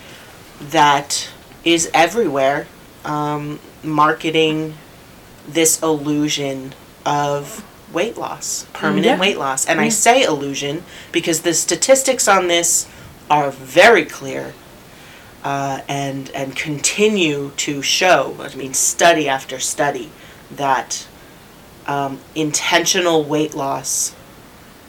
[0.60, 1.28] that
[1.64, 2.66] is everywhere,
[3.04, 4.74] um, marketing
[5.46, 6.72] this illusion
[7.04, 9.20] of weight loss, permanent Yeah.
[9.20, 10.82] weight loss, and I say illusion
[11.12, 12.86] because the statistics on this
[13.30, 14.54] are very clear.
[15.42, 20.10] Uh, and and continue to show, I mean, study after study,
[20.50, 21.06] that
[21.86, 24.14] um, intentional weight loss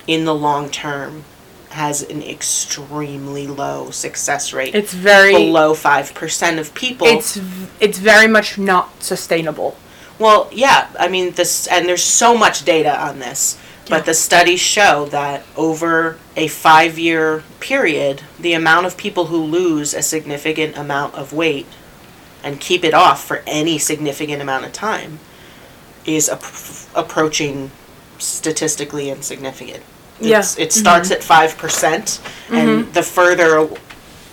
[0.07, 1.25] in the long term
[1.71, 4.73] has an extremely low success rate.
[4.73, 7.05] It's very below five percent of people.
[7.05, 7.37] it's
[7.81, 9.75] it's very much not sustainable.
[10.19, 10.87] well, yeah.
[10.97, 13.57] I mean, this and there's so much data on this.
[13.89, 19.93] But the studies show that over a five-year period, the amount of people who lose
[19.93, 21.67] a significant amount of weight
[22.43, 25.19] and keep it off for any significant amount of time
[26.05, 26.43] is ap-
[26.95, 27.71] approaching
[28.17, 29.83] statistically insignificant.
[30.19, 30.39] Yeah.
[30.39, 30.69] It mm-hmm.
[30.69, 31.93] starts at 5%,
[32.49, 32.91] and mm-hmm.
[32.91, 33.67] the further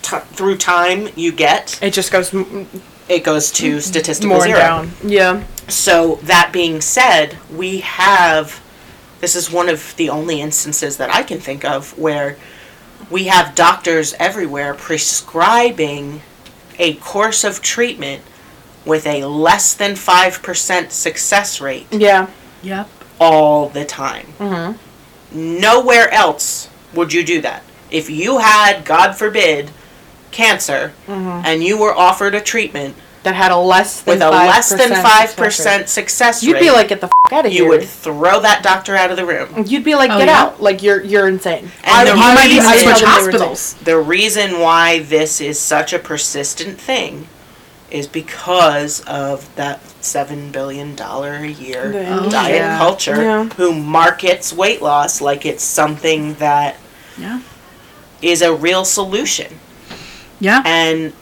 [0.01, 2.67] t- through time you get, It just goes m-
[3.09, 4.57] it goes to statistical more zero.
[4.57, 4.91] down.
[5.03, 5.43] Yeah.
[5.67, 8.62] So, that being said, we have
[9.23, 12.35] this is one of the only instances that I can think of where
[13.09, 16.21] we have doctors everywhere prescribing
[16.77, 18.21] a course of treatment
[18.85, 22.27] with a less than 5% success rate Yeah.
[22.63, 22.89] Yep.
[23.17, 24.25] all the time.
[24.39, 25.61] Mm-hmm.
[25.61, 27.63] Nowhere else would you do that.
[27.89, 29.71] If you had, God forbid,
[30.31, 31.45] cancer Mm-hmm.
[31.45, 34.69] and you were offered a treatment That had a less than with a 5% less
[34.69, 36.49] than 5% success rate.
[36.49, 37.63] You'd be like, get the f- out of here.
[37.63, 39.63] you would throw that doctor out of the room.
[39.65, 40.41] You'd be like, Oh, get yeah?
[40.41, 40.61] out.
[40.61, 41.71] Like you're you're insane.
[41.85, 43.39] And the You might reason- even I switch tell them they were insane.
[43.47, 43.73] hospitals.
[43.85, 47.27] The reason why this is such a persistent thing
[47.89, 52.77] is because of that seven billion dollar a year Oh, diet yeah.
[52.77, 53.45] culture Yeah.
[53.55, 56.75] who markets weight loss like it's something that
[57.17, 57.39] Yeah.
[58.21, 59.59] is a real solution.
[60.39, 60.61] Yeah.
[60.65, 61.13] And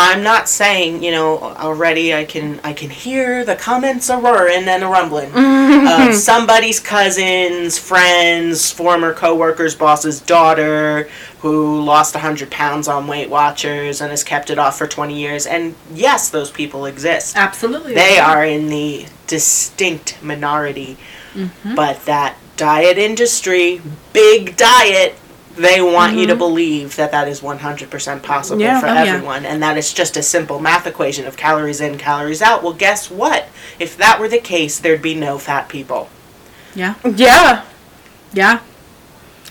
[0.00, 4.68] I'm not saying, you know, already I can I can hear the comments a roaring
[4.68, 6.08] and a rumbling mm-hmm.
[6.08, 11.08] of somebody's cousins, friends, former coworkers, boss's daughter
[11.40, 15.46] who lost 100 pounds on Weight Watchers and has kept it off for 20 years.
[15.46, 17.36] And yes, those people exist.
[17.36, 17.94] Absolutely.
[17.94, 20.96] They are in the distinct minority.
[21.34, 21.74] Mm-hmm.
[21.74, 23.82] But that diet industry,
[24.12, 25.16] big diet,
[25.58, 26.38] they want you to mm-hmm.
[26.38, 28.80] believe that that is 100% possible Yeah.
[28.80, 29.14] for Oh, yeah.
[29.14, 32.62] everyone and that it's just a simple math equation of calories in, calories out.
[32.62, 33.46] Well, guess what?
[33.78, 36.08] If that were the case, there'd be no fat people.
[36.74, 36.94] Yeah.
[37.04, 37.64] Yeah.
[38.32, 38.60] Yeah.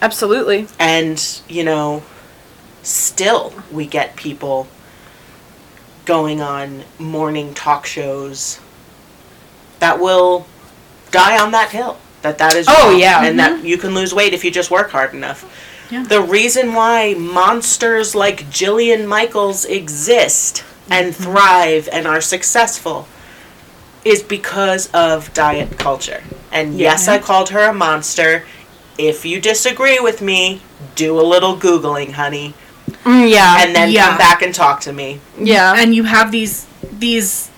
[0.01, 0.68] Absolutely.
[0.80, 2.03] And, you know,
[2.84, 4.68] still we get people
[6.05, 8.60] going on morning talk shows
[9.80, 10.47] that will
[11.12, 11.97] die on that hill.
[12.22, 13.24] That that is Oh, wrong, yeah.
[13.24, 13.66] and that mm-hmm.
[13.66, 15.45] you can lose weight if you just work hard enough.
[15.90, 16.04] Yeah.
[16.04, 23.08] The reason why monsters like Jillian Michaels exist and thrive and are successful
[24.04, 26.24] is because of diet culture.
[26.52, 27.14] And yes, Yeah.
[27.14, 28.44] I called her a monster.
[28.98, 30.62] If you disagree with me,
[30.96, 32.54] do a little googling, honey,
[33.04, 33.58] Mm, yeah.
[33.62, 34.08] and then Yeah.
[34.10, 35.20] come back and talk to me.
[35.40, 35.76] yeah.
[35.78, 36.66] And you have these
[37.00, 37.50] these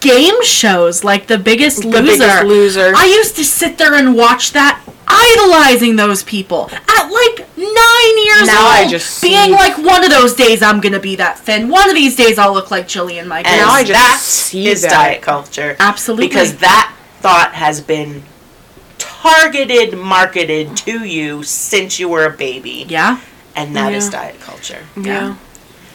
[0.00, 1.90] game shows like The Biggest Loser.
[1.96, 2.18] the Loser.
[2.18, 2.92] biggest loser.
[2.96, 8.46] I used to sit there and watch that, idolizing those people at like nine years
[8.46, 8.72] Now old.
[8.74, 11.68] I just being like, one of those days I'm gonna be that thin.
[11.68, 13.52] One of these days I'll look like Jillian Michaels.
[13.52, 14.90] And Now I just that see is that.
[14.90, 15.76] diet culture.
[15.78, 16.28] Absolutely.
[16.28, 18.22] Because that thought has been
[18.98, 22.86] targeted, marketed to you since you were a baby.
[22.88, 23.20] yeah,
[23.56, 24.10] And that is Yeah.
[24.10, 24.84] diet culture.
[25.00, 25.34] yeah.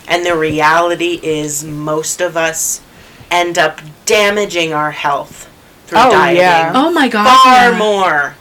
[0.07, 2.81] And the reality is, most of us
[3.29, 5.47] end up damaging our health
[5.85, 6.71] through Oh, dieting yeah.
[6.73, 7.25] Oh my god.
[7.43, 7.77] far yeah.
[7.77, 8.35] more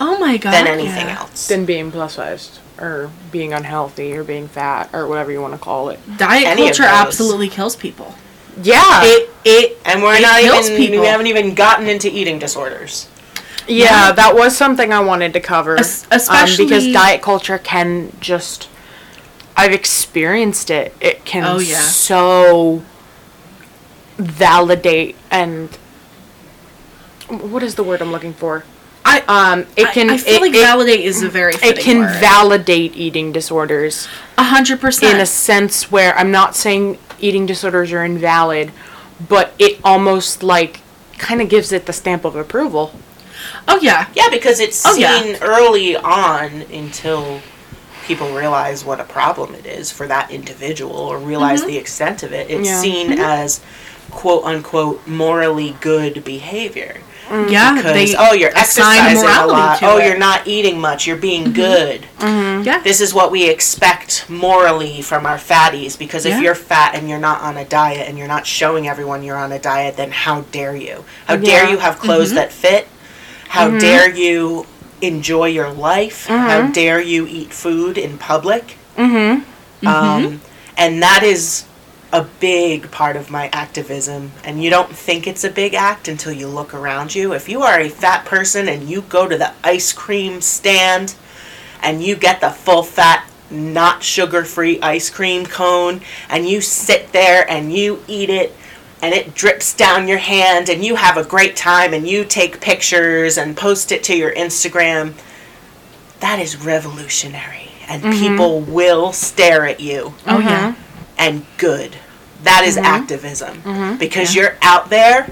[0.00, 0.52] Oh my god.
[0.52, 1.18] than anything yeah.
[1.20, 1.46] else.
[1.48, 5.58] Than being plus sized or being unhealthy or being fat or whatever you want to
[5.58, 6.00] call it.
[6.16, 6.90] Diet Any of culture those.
[6.92, 8.14] absolutely kills people.
[8.62, 9.00] Yeah.
[9.04, 11.00] It it and we're It not kills even, people.
[11.00, 13.08] we haven't even gotten into eating disorders.
[13.68, 14.12] yeah, Yeah.
[14.12, 15.78] that was something I wanted to cover.
[15.78, 18.68] Es- um, especially- because diet culture can just.
[19.56, 20.92] I've experienced it.
[21.00, 21.78] It can Oh, yeah.
[21.80, 22.82] so
[24.18, 25.68] validate and.
[27.28, 28.64] What is the word I'm looking for?
[29.04, 31.78] I Um, it can I, I feel it, like it- validate is a very it
[31.78, 32.20] can word.
[32.20, 37.92] validate eating disorders a hundred percent in a sense where I'm not saying eating disorders
[37.92, 38.72] are invalid,
[39.28, 40.80] but it almost like
[41.18, 42.92] kind of gives it the stamp of approval.
[43.68, 45.38] Oh yeah, Yeah, because it's Oh, seen yeah.
[45.42, 47.40] early on until
[48.06, 51.68] people realize what a problem it is for that individual or realize Mm-hmm.
[51.70, 52.50] the extent of it.
[52.50, 52.80] It's Yeah.
[52.80, 53.60] seen as
[54.10, 57.00] quote unquote morally good behavior.
[57.30, 57.74] Yeah.
[57.74, 59.82] Because They oh, you're exercising a lot.
[59.82, 60.06] Oh, it.
[60.06, 61.06] you're not eating much.
[61.06, 62.06] You're being good.
[62.20, 62.80] Yeah.
[62.82, 65.98] This is what we expect morally from our fatties.
[65.98, 66.40] Because if Yeah.
[66.40, 69.52] you're fat and you're not on a diet and you're not showing everyone you're on
[69.52, 71.04] a diet, then how dare you?
[71.26, 72.36] How dare you have clothes Mm-hmm.
[72.36, 72.88] that fit?
[73.48, 74.66] How dare you
[75.00, 76.26] enjoy your life?
[76.26, 78.76] How dare you eat food in public?
[78.96, 79.86] Mm-hmm.
[79.86, 80.40] Um,
[80.76, 81.64] and that is
[82.14, 84.30] a big part of my activism.
[84.44, 87.34] And you don't think it's a big act until you look around you.
[87.34, 91.16] If you are a fat person and you go to the ice cream stand
[91.82, 97.12] and you get the full fat, not sugar free ice cream cone, and you sit
[97.12, 98.54] there and you eat it.
[99.02, 102.62] And it drips down your hand, and you have a great time, and you take
[102.62, 105.12] pictures and post it to your Instagram.
[106.20, 108.18] That is revolutionary, and mm-hmm.
[108.18, 110.74] people will stare at you Oh yeah.
[111.18, 111.98] and good.
[112.44, 115.30] That is activism because you're out there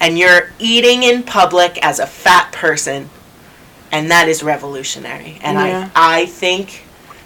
[0.00, 3.08] and you're eating in public as a fat person,
[3.92, 5.38] and that is revolutionary.
[5.42, 5.88] And Yeah.
[5.94, 6.84] I, I think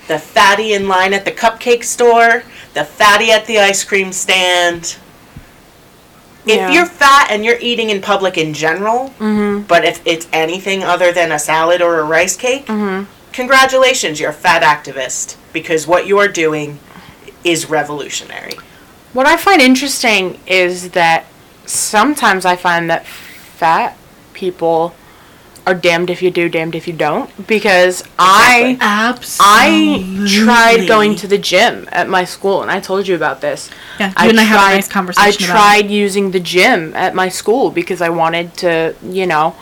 [0.09, 2.43] the fatty in line at the cupcake store,
[2.75, 4.97] the fatty at the ice cream stand.
[6.47, 6.71] If Yeah.
[6.71, 9.63] you're fat and you're eating in public in general, Mm-hmm.
[9.63, 13.05] but if it's anything other than a salad or a rice cake, Mm-hmm.
[13.33, 16.79] congratulations, you're a fat activist because what you are doing
[17.45, 18.55] is revolutionary.
[19.13, 21.27] What I find interesting is that
[21.67, 23.97] sometimes I find that fat
[24.35, 24.95] people
[25.67, 27.29] are damned if you do, damned if you don't.
[27.47, 30.27] Because I Absolutely.
[30.27, 33.69] I tried going to the gym at my school, and I told you about this.
[33.99, 35.81] Yeah, you I and I had a tried- nice conversation I about it.
[35.83, 39.55] tried using the gym at my school because I wanted to, you know,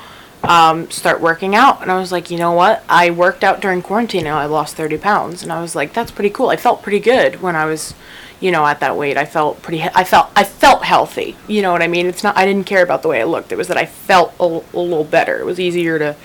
[0.45, 1.83] um, start working out.
[1.83, 2.85] And I was like, you know what?
[2.89, 5.43] I worked out during quarantine and I lost 30 pounds.
[5.43, 6.49] And I was like, that's pretty cool.
[6.51, 7.93] I felt pretty good when I was,
[8.41, 9.17] you know, at that weight.
[9.17, 11.37] I felt pretty, he- I felt, I felt healthy.
[11.49, 12.07] You know what I mean?
[12.07, 13.51] It's not, I didn't care about the way I looked.
[13.53, 15.39] It was that I felt a, l- a little better.
[15.41, 16.17] It was easier to,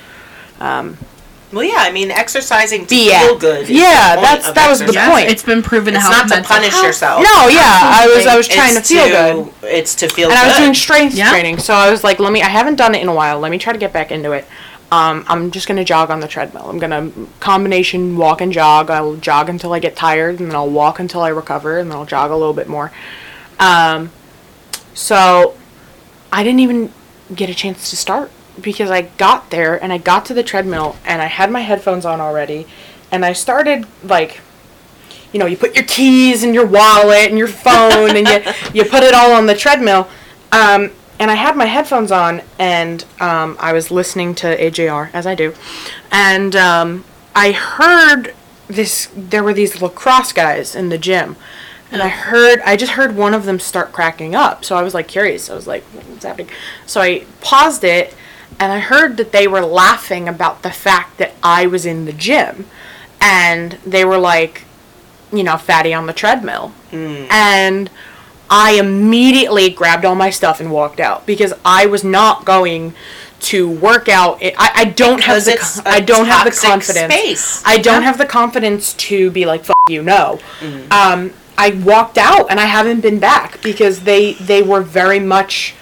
[0.60, 0.98] um,
[1.52, 3.62] Well, yeah, I mean, exercising to Be feel at- good.
[3.64, 5.10] is Yeah, the point that's- of that was the exercise.
[5.10, 5.30] point.
[5.30, 6.84] It's been proven to It's help not to mental punish health.
[6.86, 7.24] yourself.
[7.24, 7.62] no, yeah,
[8.02, 9.54] I was, I was trying to It's feel good.
[9.64, 10.44] It's to feel and good.
[10.46, 11.30] I was doing strength Yeah.
[11.30, 12.42] training, so I was like, let me.
[12.42, 13.40] I haven't done it in a while.
[13.40, 14.48] Let me try to get back into it.
[14.94, 16.70] Um, I'm just gonna jog on the treadmill.
[16.70, 18.92] I'm gonna combination walk and jog.
[18.92, 21.98] I'll jog until I get tired, and then I'll walk until I recover, and then
[21.98, 22.92] I'll jog a little bit more.
[23.60, 24.12] Um,
[24.94, 25.58] so
[26.32, 26.94] I didn't even
[27.34, 28.30] get a chance to start
[28.62, 32.06] because I got there and I got to the treadmill and I had my headphones
[32.06, 32.68] on already,
[33.12, 34.42] and I started like
[35.32, 38.88] you know, you put your keys and your wallet and your phone and you, you
[38.88, 40.08] put it all on the treadmill.
[40.52, 40.92] Um,
[41.24, 45.36] and I had my headphones on and um, I was listening to AJR, as I
[45.36, 45.56] do.
[46.12, 48.36] And um, I heard
[48.68, 51.38] this, there were these lacrosse guys in the gym.
[51.94, 54.66] And I heard, I just heard one of them start cracking up.
[54.66, 55.50] So I was like curious.
[55.50, 56.50] I was like, what's happening?
[56.86, 58.14] So I paused it
[58.60, 62.12] and I heard that they were laughing about the fact that I was in the
[62.12, 62.66] gym.
[63.22, 64.66] And they were like,
[65.32, 66.74] you know, fatty on the treadmill.
[67.32, 67.90] And
[68.50, 72.94] I immediately grabbed all my stuff and walked out because I was not going
[73.42, 74.40] to work out.
[74.42, 77.14] I, I don't Because have the it's con- a I don't have the confidence.
[77.14, 77.64] space.
[77.66, 80.40] I don't have the confidence to be like fuck you no.
[80.92, 85.76] Um, I walked out and I haven't been back because they they were very much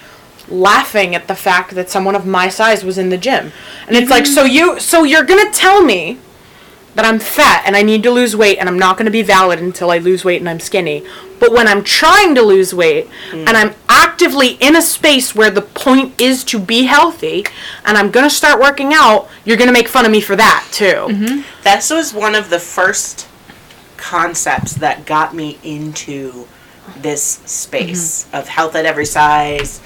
[0.48, 3.52] laughing at the fact that someone of my size was in the gym.
[3.86, 6.18] And it's like so you so you're going to tell me
[6.94, 9.22] that I'm fat and I need to lose weight and I'm not going to be
[9.22, 11.06] valid until I lose weight and I'm skinny.
[11.38, 13.46] But when I'm trying to lose weight mm.
[13.46, 17.44] and I'm actively in a space where the point is to be healthy
[17.84, 20.36] and I'm going to start working out, you're going to make fun of me for
[20.36, 20.84] that too.
[20.84, 21.62] Mm-hmm.
[21.64, 23.28] This was one of the first
[23.96, 26.46] concepts that got me into
[26.96, 28.36] this space mm-hmm.
[28.36, 29.80] of health at every size,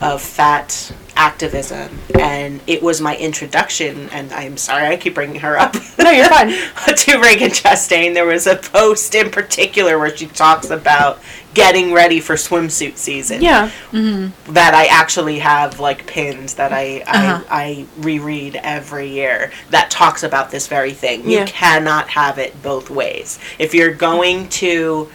[0.00, 4.08] of fat activism, and it was my introduction.
[4.10, 5.74] And I'm sorry, I keep bringing her up.
[5.98, 6.48] No, you're fine.
[6.86, 11.20] to Ragen Chastain, there was a post in particular where she talks about
[11.52, 13.70] getting ready for swimsuit season Yeah.
[13.92, 17.44] that I actually have like pins that I Uh-huh.
[17.50, 21.28] I, I reread every year that talks about this very thing.
[21.28, 21.40] yeah.
[21.40, 23.38] You cannot have it both ways.
[23.58, 25.10] If you're going to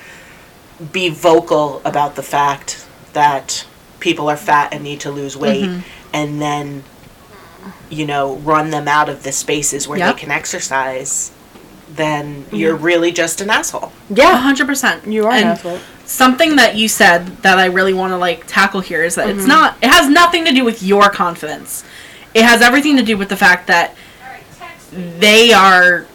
[0.91, 3.65] be vocal about the fact that
[3.99, 5.79] people are fat and need to lose weight Mm-hmm.
[6.13, 6.83] and then
[7.89, 10.15] you know, run them out of the spaces where Yep.
[10.15, 11.31] they can exercise,
[11.95, 13.91] then you're really just an asshole.
[14.09, 14.37] Yeah.
[14.37, 15.07] hundred percent.
[15.07, 15.79] You are an asshole.
[16.05, 19.39] Something that you said that I really want to like tackle here is that Mm-hmm.
[19.39, 19.77] it's not.
[19.81, 21.83] It has nothing to do with your confidence.
[22.33, 23.95] It has everything to do with the fact that
[24.91, 26.05] they are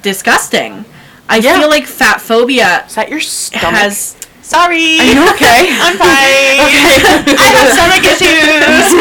[0.00, 0.84] disgusting.
[1.28, 1.58] I Yeah.
[1.60, 3.74] feel like fat phobia Is that your stomach?
[3.80, 4.16] has.
[4.46, 5.02] Sorry.
[5.02, 5.74] Are you okay?
[5.82, 6.54] I'm fine.
[6.66, 7.02] Okay.
[7.36, 8.94] I have stomach issues.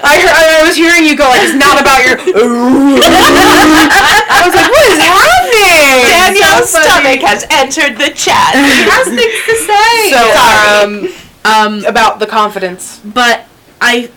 [0.00, 2.16] I, heard, I was hearing you go like it's not about your.
[2.22, 2.24] I
[4.46, 6.06] was like, what is happening?
[6.08, 8.54] Danielle's so stomach has entered the chat.
[8.54, 10.10] He has things to say.
[10.10, 10.78] So Sorry.
[10.78, 11.10] um,
[11.44, 13.00] Um, about the confidence.
[13.04, 13.44] but
[13.80, 14.10] I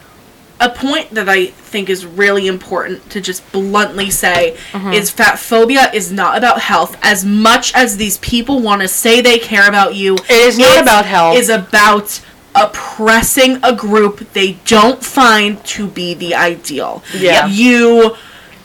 [0.60, 4.90] a point that I think is really important to just bluntly say Uh-huh.
[4.92, 9.22] is fat phobia is not about health as much as these people want to say
[9.22, 10.16] they care about you.
[10.16, 11.38] It is not about health.
[11.38, 12.22] Is about
[12.56, 17.04] oppressing a group they don't find to be the ideal.
[17.16, 17.46] Yeah.
[17.48, 18.16] You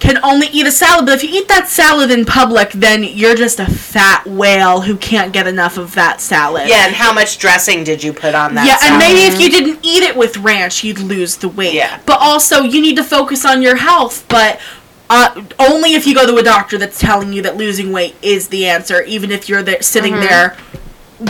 [0.03, 3.37] can only eat a salad, but if you eat that salad in public, then you're
[3.37, 6.69] just a fat whale who can't get enough of that salad.
[6.69, 8.67] yeah, and how much dressing did you put on that?
[8.67, 11.75] Yeah, and maybe if you didn't eat it with ranch, you'd lose the weight.
[11.75, 12.01] Yeah.
[12.05, 14.61] But also, you need to focus on your health, but
[15.09, 18.49] uh, only if you go to a doctor that's telling you that losing weight is
[18.49, 20.23] the answer, even if you're there sitting Mm-hmm.
[20.23, 20.57] there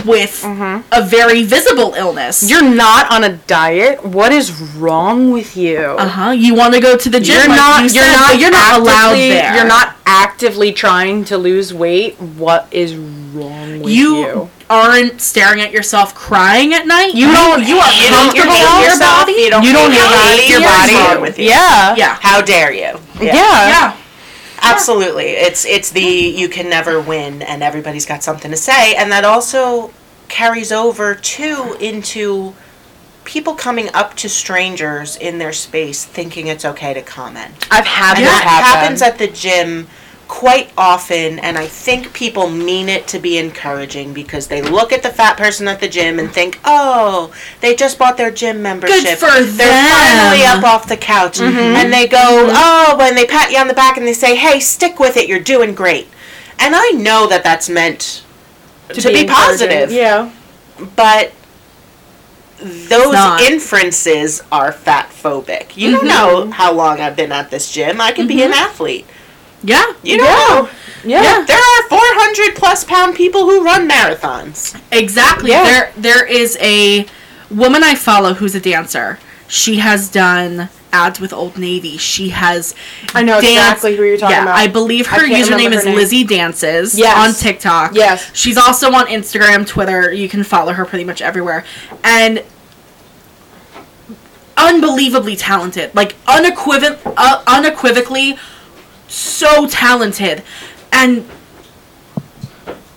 [0.05, 2.49] with a very visible illness.
[2.49, 4.03] You're not on a diet.
[4.05, 5.79] What is wrong with you?
[5.79, 6.31] uh huh.
[6.31, 7.35] You want to go to the gym?
[7.35, 7.83] You're like not.
[7.83, 8.39] you You are said, not.
[8.39, 9.55] you're not allowed there.
[9.55, 12.19] You're not actively trying to lose weight.
[12.19, 14.49] What is wrong with You, you?
[14.69, 17.13] aren't staring at yourself crying at night.
[17.13, 19.31] You don't- You are You don't comfortable hate in your body.
[19.33, 20.93] You don't, You don't hate hate your What's body.
[20.95, 21.45] wrong with you?
[21.49, 21.95] Yeah.
[21.95, 22.17] Yeah.
[22.21, 22.91] How dare you?
[23.21, 23.33] Yeah.
[23.33, 23.97] Yeah.
[24.73, 25.25] Absolutely.
[25.31, 29.25] It's it's the you can never win and everybody's got something to say and that
[29.25, 29.93] also
[30.29, 32.53] carries over too into
[33.25, 37.53] people coming up to strangers in their space thinking it's okay to comment.
[37.71, 38.79] I've had And that happen.
[38.81, 39.87] happens at the gym
[40.33, 45.03] quite often and I think people mean it to be encouraging because they look at
[45.03, 47.31] the fat person at the gym and think, "Oh,
[47.61, 49.19] they just bought their gym membership.
[49.19, 51.75] for They're them." finally up off the couch." Mm-hmm.
[51.77, 52.55] And they go, mm-hmm.
[52.55, 55.29] "Oh," when they pat you on the back and they say, "Hey, stick with it.
[55.29, 56.07] You're doing great."
[56.57, 58.23] And I know that that's meant
[58.89, 59.27] to, be, encouraging.
[59.27, 60.31] positive, Yeah.
[60.95, 61.31] but
[62.59, 65.77] those inferences are fat phobic.
[65.77, 66.49] You don't mm-hmm.
[66.49, 68.01] know how long I've been at this gym.
[68.01, 69.05] I could be an athlete.
[69.63, 69.93] Yeah.
[70.03, 70.69] You know.
[71.03, 71.43] Yeah.
[71.45, 74.79] There are 400 plus pound people who run marathons.
[74.91, 75.51] Exactly.
[75.51, 75.63] Yeah.
[75.63, 77.05] There there is a
[77.49, 79.19] woman I follow who's a dancer.
[79.47, 81.97] She has done ads with Old Navy.
[81.97, 82.75] She has
[83.13, 84.55] I know exactly who you're talking yeah, about.
[84.57, 85.95] I believe her can't username remember is name.
[85.95, 87.17] Lizzie Dances Yes.
[87.17, 87.95] on TikTok.
[87.95, 88.29] Yes.
[88.35, 90.11] She's also on Instagram, Twitter.
[90.13, 91.65] You can follow her pretty much everywhere.
[92.03, 92.43] And
[94.55, 95.93] unbelievably talented.
[95.95, 98.37] Like unequivoc- uh, unequivocally
[99.13, 100.43] so talented.
[100.91, 101.25] And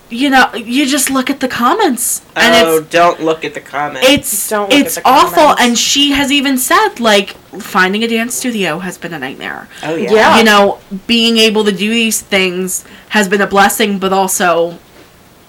[0.08, 3.60] you know, you just look at the comments and oh, it's don't look at the
[3.60, 4.08] comments.
[4.08, 5.62] it's Don't look it's at the awful comments.
[5.62, 9.96] and she has even said like finding a dance studio has been a nightmare oh
[9.96, 10.12] yeah.
[10.12, 10.38] Yeah.
[10.38, 14.78] you know being able to do these things has been a blessing but also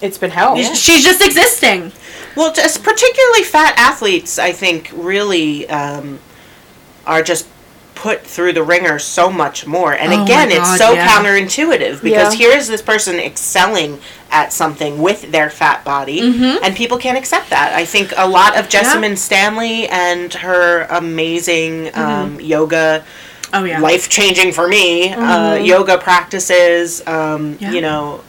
[0.01, 0.57] It's been hell.
[0.57, 0.74] Yeah.
[0.74, 1.91] she's just existing
[2.36, 6.20] Well, just particularly fat athletes, I think, really um,
[7.05, 7.47] are just
[7.98, 9.91] put through the ringer so much more.
[9.93, 11.08] And Oh again, it's so yeah.
[11.08, 12.48] counterintuitive because Yeah.
[12.48, 14.00] here is this person excelling
[14.32, 16.60] at something with their fat body, Mhm.
[16.62, 17.74] and people can't accept that.
[17.74, 18.82] I think a lot of Yeah.
[18.84, 23.04] Jessamyn Stanley and her amazing um, yoga.
[23.54, 25.14] oh yeah life changing for me.
[25.14, 27.02] Uh, yoga practices.
[27.08, 27.72] Um, Yeah.
[27.72, 28.20] You know,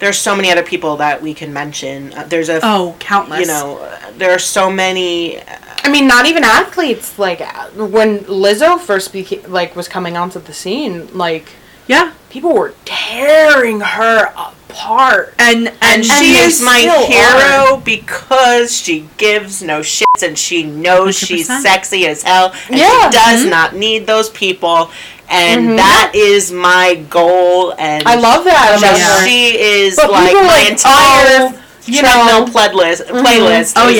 [0.00, 2.12] there's so many other people that we can mention.
[2.16, 5.40] Uh, there's a, oh countless you know, uh, there are so many.
[5.86, 7.16] I mean, not even athletes.
[7.18, 11.46] Like uh, when Lizzo first beca- like was coming onto the scene, like
[11.86, 15.34] yeah people were tearing her apart.
[15.38, 21.16] and and, And, she is my hero because she gives no shits and she knows
[21.16, 21.62] she's 100%.
[21.62, 22.90] sexy as hell and Yeah.
[23.10, 24.90] she does not need those people.
[25.28, 25.76] And Mhm.
[25.78, 27.74] that is my goal.
[27.78, 29.26] And I love that about her.
[29.26, 32.52] she is But like my like, entire oh, you treadmill know.
[32.52, 33.00] playlist.
[33.24, 33.96] playlist oh is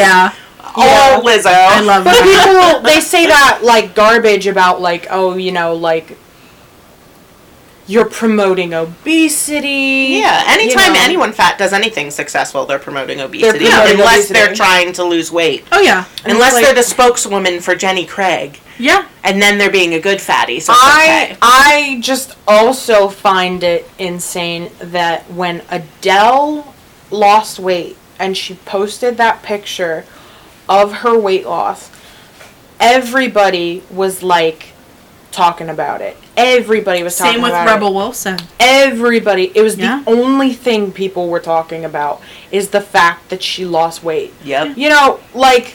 [0.76, 1.46] Oh, yeah all Lizzo.
[1.46, 5.74] I love But that people they say that like garbage about like oh you know
[5.74, 6.16] like
[7.88, 10.18] you're promoting obesity.
[10.18, 11.04] Yeah, anytime you know.
[11.04, 13.66] anyone fat does anything successful, they're promoting obesity.
[13.66, 15.64] promoting unless they're trying to lose weight.
[15.70, 18.58] oh yeah And unless it's they're the spokeswoman for Jenny Craig.
[18.78, 21.38] yeah And then they're being a good fatty, so I okay.
[21.40, 26.74] I just also find it insane that when Adele
[27.12, 30.04] lost weight and she posted that picture
[30.68, 31.90] of her weight loss,
[32.80, 34.68] everybody was like
[35.32, 36.16] talking about it.
[36.36, 37.94] Everybody was talking Same with about Rebel it.
[37.94, 38.38] Wilson.
[38.60, 39.52] Everybody.
[39.54, 40.02] It was Yeah.
[40.04, 44.32] the only thing people were talking about is the fact that she lost weight.
[44.44, 44.76] Yep.
[44.76, 45.74] You know, like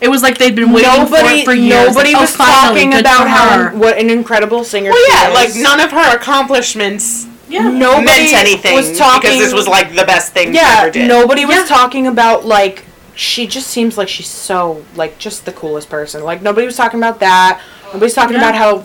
[0.00, 1.86] It was like they'd been waiting for it for years.
[1.88, 5.28] nobody Like, oh, was finally, talking about how what an incredible singer Well, she yeah,
[5.28, 5.34] is.
[5.34, 7.68] like none of her accomplishments Yeah.
[7.68, 10.90] nobody meant anything was talking because this was like the best thing she yeah, ever
[10.90, 11.06] did.
[11.06, 11.64] nobody was Yeah.
[11.66, 12.84] talking about like
[13.14, 16.22] she just seems like she's so like just the coolest person.
[16.24, 17.60] Like nobody was talking about that.
[17.92, 18.48] Nobody's talking Yeah.
[18.48, 18.84] about how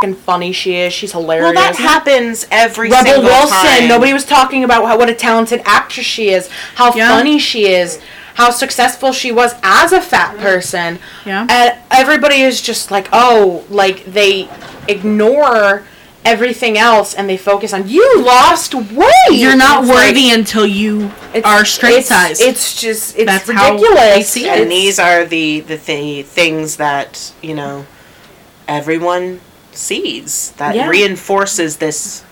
[0.00, 0.92] fucking funny she is.
[0.92, 1.44] She's hilarious.
[1.44, 3.56] Well, that happens every Rebel single Wilson.
[3.58, 3.88] time.
[3.88, 7.08] Nobody was talking about how, what a talented actress she is, how Yeah.
[7.10, 8.00] funny she is,
[8.34, 10.98] how successful she was as a fat person.
[11.26, 11.46] Yeah.
[11.48, 14.48] And everybody is just like, oh, like they
[14.88, 15.82] ignore
[16.24, 19.10] everything else and they focus on you lost weight.
[19.30, 22.40] You're not It's like- worthy until you it's- are straight it's, size.
[22.40, 24.14] It's just it's That's how ridiculous.
[24.14, 24.60] they see it.
[24.60, 27.84] and these are the the th- things that you know
[28.66, 29.40] everyone
[29.72, 30.88] sees that Yeah.
[30.88, 32.22] reinforces this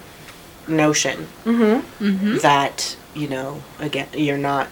[0.66, 2.38] notion Mm-hmm.
[2.38, 4.68] that you know again you're not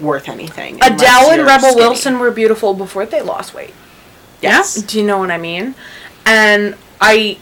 [0.00, 0.78] worth anything.
[0.82, 1.80] Adele and Rebel skinny.
[1.86, 3.74] Wilson were beautiful before they lost weight.
[4.42, 4.74] Yes.
[4.82, 5.74] Do you know what I mean?
[6.26, 7.38] And I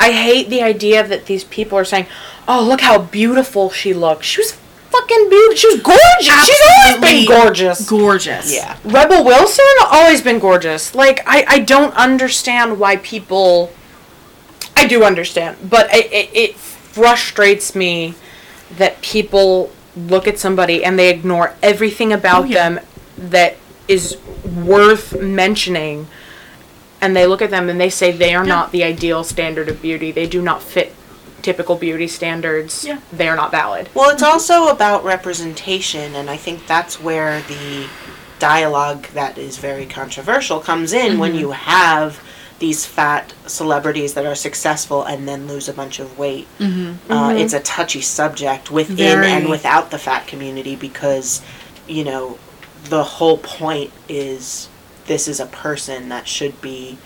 [0.00, 2.06] I hate the idea that these people are saying,
[2.46, 4.26] "Oh, look how beautiful she looks.
[4.26, 4.52] She was
[4.90, 5.56] fucking beautiful.
[5.56, 6.46] She was gorgeous.
[6.46, 8.54] She's always been gorgeous." Gorgeous.
[8.54, 8.76] Yeah.
[8.84, 10.94] Rebel Wilson always been gorgeous.
[10.94, 13.72] Like I, I don't understand why people.
[14.76, 18.14] I do understand, but it, it, it frustrates me
[18.76, 22.54] that people look at somebody and they ignore everything about Oh, yeah.
[22.70, 22.84] them
[23.16, 23.56] that
[23.88, 26.06] is worth mentioning,
[27.00, 28.54] and they look at them and they say they are Yeah.
[28.54, 30.10] not the ideal standard of beauty.
[30.12, 30.94] They do not fit
[31.42, 32.84] typical beauty standards.
[32.84, 32.98] Yeah.
[33.12, 33.88] They are not valid.
[33.94, 37.86] Well, it's also about representation, and I think that's where the
[38.38, 42.20] dialogue that is very controversial comes in when you have
[42.60, 46.46] these fat celebrities that are successful and then lose a bunch of weight.
[46.58, 47.10] Mm-hmm.
[47.12, 49.26] Uh, it's a touchy subject within Very.
[49.28, 51.40] and without the fat community because,
[51.86, 52.36] you know,
[52.84, 54.68] the whole point is
[55.08, 56.96] this is a person that should be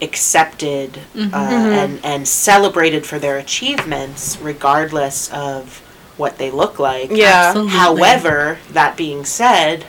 [0.00, 1.34] accepted Mm-hmm.
[1.34, 5.78] uh, and and celebrated for their achievements regardless of
[6.16, 7.10] what they look like.
[7.10, 7.48] Yeah.
[7.48, 7.72] Absolutely.
[7.72, 9.84] However, that being said,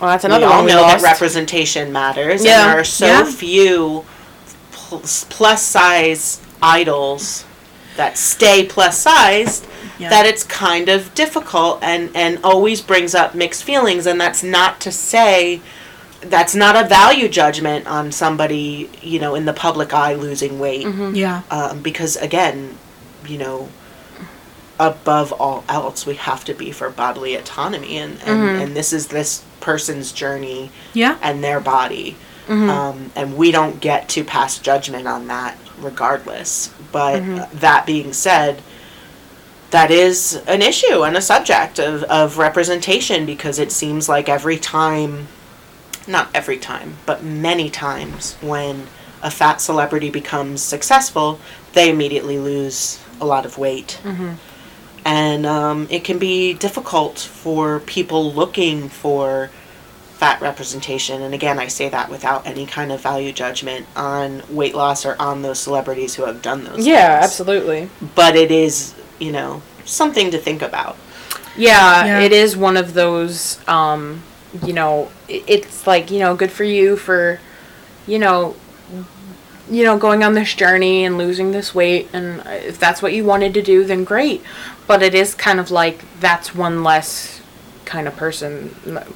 [0.00, 1.02] Well, that's another we all one we know lost.
[1.02, 2.60] that representation matters, Yeah.
[2.62, 3.24] and there are so Yeah.
[3.24, 4.04] few
[4.80, 7.44] plus size idols
[7.96, 9.66] that stay plus sized
[9.98, 10.08] Yeah.
[10.10, 14.06] that it's kind of difficult and and always brings up mixed feelings.
[14.06, 15.60] And that's not to say
[16.30, 20.86] that's not a value judgment on somebody you know in the public eye losing weight
[21.12, 21.42] Yeah.
[21.50, 22.76] um, because again,
[23.26, 23.68] you know,
[24.78, 28.62] above all else, we have to be for bodily autonomy, and and, Mm-hmm.
[28.62, 31.16] and this is this person's journey Yeah.
[31.22, 32.16] and their body,
[32.48, 32.68] Mm-hmm.
[32.70, 36.72] um, and we don't get to pass judgment on that regardless.
[36.92, 37.58] But Mm-hmm.
[37.58, 38.62] that being said.
[39.70, 44.56] That is an issue and a subject of, of representation because it seems like every
[44.56, 45.26] time
[46.08, 48.86] not every time, but many times when
[49.22, 51.38] a fat celebrity becomes successful,
[51.72, 53.98] they immediately lose a lot of weight.
[55.06, 59.50] And um, it can be difficult for people looking for
[60.14, 61.20] fat representation.
[61.20, 65.16] And again, I say that without any kind of value judgment on weight loss or
[65.20, 67.30] on those celebrities who have done those yeah, things.
[67.30, 67.90] absolutely.
[68.14, 70.96] But it is, you know, something to think about.
[71.56, 72.20] Yeah, Yeah.
[72.20, 74.22] it is one of those, um,
[74.62, 77.40] you know, it's like, you know, good for you for,
[78.06, 78.54] you know,
[79.70, 82.08] you know, going on this journey and losing this weight.
[82.12, 84.42] And if that's what you wanted to do, then great.
[84.86, 87.40] But it is kind of like that's one less
[87.84, 88.70] kind of person,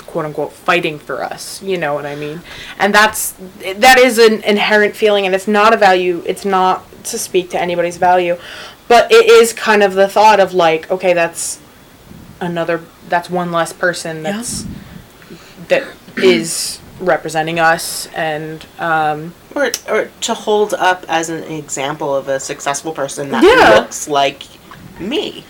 [0.07, 1.62] quote unquote, fighting for us.
[1.62, 2.41] You know what I mean?
[2.78, 7.18] And that's, that is an inherent feeling and it's not a value, it's not to
[7.18, 8.36] speak to anybody's value.
[8.89, 11.61] But it is kind of the thought of like, okay, that's
[12.41, 14.22] another that's one less person
[14.64, 14.72] Yeah.
[15.69, 22.41] That's representing us and um Or, or to hold up as an example of a
[22.41, 23.79] successful person that Yeah.
[23.81, 24.43] looks like
[24.99, 25.45] me,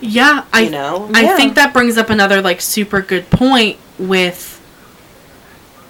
[0.00, 0.42] Yeah.
[0.52, 1.08] I you know?
[1.14, 1.36] I Yeah.
[1.36, 4.60] think that brings up another like super good point with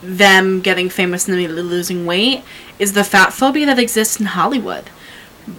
[0.02, 2.42] them getting famous and immediately losing weight
[2.78, 4.90] is the fat phobia that exists in Hollywood.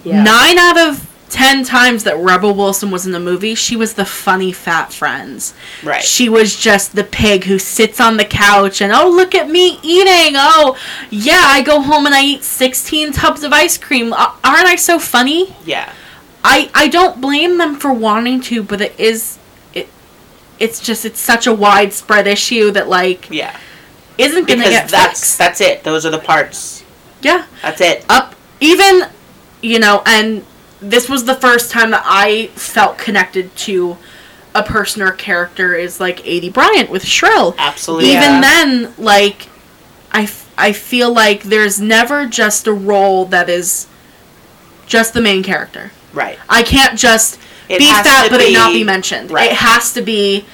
[0.05, 4.05] Nine out of ten times that Rebel Wilson was in the movie, she was the
[4.05, 5.53] funny fat friends.
[5.83, 6.01] Right.
[6.03, 9.79] She was just the pig who sits on the couch and oh look at me
[9.83, 10.35] eating.
[10.37, 10.77] Oh
[11.09, 14.13] yeah, I go home and I eat sixteen tubs of ice cream.
[14.13, 15.55] A- Aren't I so funny?
[15.65, 15.91] yeah.
[16.43, 19.39] I I don't blame them for wanting to, but it is
[19.73, 19.87] it
[20.59, 23.57] it's just it's such a widespread issue that like Yeah.
[24.17, 25.37] isn't gonna because get that's fixed.
[25.37, 25.83] that's it.
[25.83, 26.83] Those are the parts.
[27.21, 27.45] yeah.
[27.61, 28.05] That's it.
[28.09, 29.03] up even
[29.61, 30.45] you know and
[30.89, 33.97] this was the first time that i felt connected to
[34.55, 38.09] a person or character is like Aidy Bryant with shrill Absolutely.
[38.09, 38.41] even Yeah.
[38.41, 39.47] then like
[40.11, 43.87] I, f- I feel like there's never just a role that is
[44.85, 46.37] just the main character Right.
[46.49, 49.49] i can't just It be fat to but it not be- be mentioned right.
[49.51, 50.45] it has to be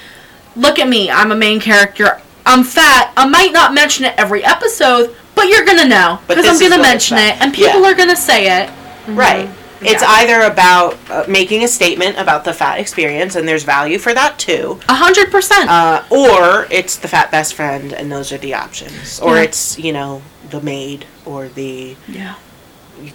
[0.56, 4.46] look at me i'm a main character i'm fat i might not mention it every
[4.46, 7.92] episode but you're gonna know because i'm gonna mention it and people Yeah.
[7.92, 8.70] are gonna say it
[9.10, 9.48] Right.
[9.48, 9.59] Mm-hmm.
[9.82, 10.10] It's Yeah.
[10.10, 14.38] either about uh, making a statement about the fat experience, and there's value for that
[14.38, 15.70] too, A hundred percent.
[15.70, 19.44] uh, or it's the fat best friend, and those are the options, or Yeah.
[19.44, 22.34] it's you know the maid or the Yeah.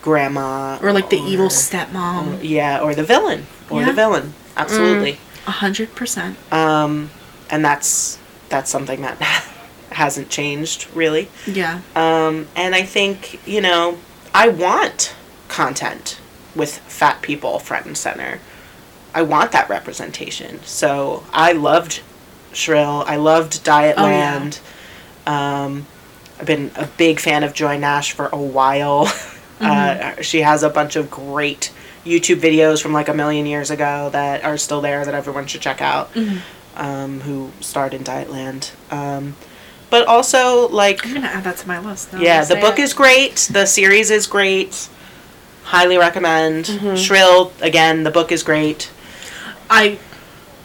[0.00, 2.38] grandma, Or like the evil stepmom.
[2.42, 3.86] yeah, or the villain, or Yeah.
[3.86, 4.34] the villain.
[4.56, 5.18] Absolutely.
[5.46, 6.36] A hundred percent.
[6.52, 7.10] Um,
[7.50, 9.18] and that's that's something that
[9.92, 11.28] hasn't changed really.
[11.46, 11.80] Yeah.
[11.94, 13.98] Um, and I think, you know,
[14.34, 15.12] I want
[15.48, 16.16] content
[16.54, 18.40] with fat people front and center.
[19.14, 20.62] I want that representation.
[20.64, 22.02] So I loved
[22.52, 23.04] Shrill.
[23.06, 24.60] I loved Dietland.
[25.26, 25.86] Um,
[26.38, 29.08] I've been a big fan of Joy Nash for a while.
[29.60, 31.72] Uh, she has a bunch of great
[32.04, 35.60] YouTube videos from like a million years ago that are still there that everyone should
[35.60, 36.10] check out.
[36.76, 38.72] Um, who starred in Dietland.
[38.92, 39.36] Um,
[39.90, 42.12] but also like I'm gonna add that to my list.
[42.18, 42.82] yeah, the book it.
[42.82, 43.48] is great.
[43.50, 44.88] The series is great.
[45.64, 46.66] Highly recommend.
[46.66, 46.96] Mm-hmm.
[46.96, 48.04] Shrill again.
[48.04, 48.90] The book is great.
[49.70, 49.98] I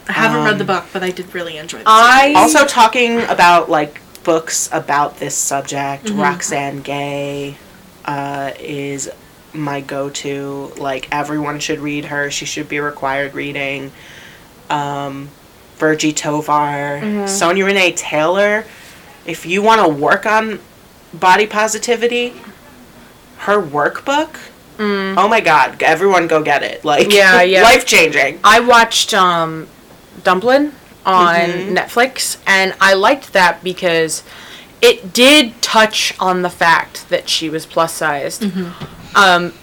[0.07, 1.79] I haven't read the Um, book, but I did really enjoy.
[1.79, 6.05] The I Also talking about like books about this subject.
[6.05, 6.19] Mm-hmm.
[6.19, 7.57] Roxane Gay
[8.05, 9.09] uh, is
[9.53, 10.73] my go-to.
[10.77, 12.29] Like everyone should read her.
[12.29, 13.91] She should be required reading.
[14.69, 15.29] Um,
[15.77, 17.27] Virgie Tovar, Mm-hmm.
[17.27, 18.65] Sonya Renee Taylor.
[19.25, 20.59] If you want to work on
[21.13, 22.33] body positivity,
[23.39, 24.48] her workbook.
[24.79, 25.81] Oh my god!
[25.83, 26.85] Everyone go get it.
[26.85, 27.13] Like Mm.
[27.13, 27.63] Yeah, yeah.
[27.63, 28.39] life changing.
[28.43, 29.67] I watched um,
[30.23, 30.73] Dumplin
[31.05, 31.75] on Mm-hmm.
[31.77, 34.23] Netflix, and I liked that because
[34.81, 38.41] it did touch on the fact that she was plus sized.
[38.43, 39.17] Mm-hmm.
[39.17, 39.53] Um,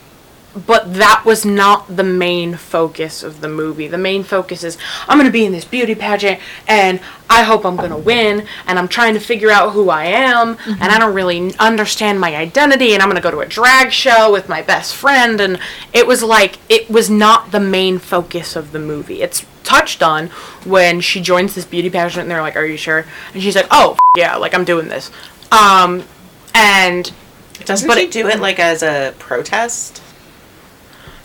[0.67, 3.89] but that was not the main focus of the movie.
[3.89, 4.79] The main focus is
[5.09, 8.89] I'm gonna be in this beauty pageant, and I hope I'm gonna win, and I'm
[8.89, 13.03] trying to figure out who I am, and I don't really understand my identity, and
[13.03, 15.59] I'm gonna go to a drag show with my best friend, and
[15.93, 19.23] it was like it was not the main focus of the movie.
[19.23, 20.29] It's touched on
[20.65, 23.05] when she joins this beauty pageant, and they're like, "Are you sure?"
[23.35, 25.11] And she's like, "Oh, f- yeah, like I'm doing this,"
[25.53, 26.05] um,
[26.55, 27.13] and
[27.65, 30.01] Doesn't But she it- do it like as a protest?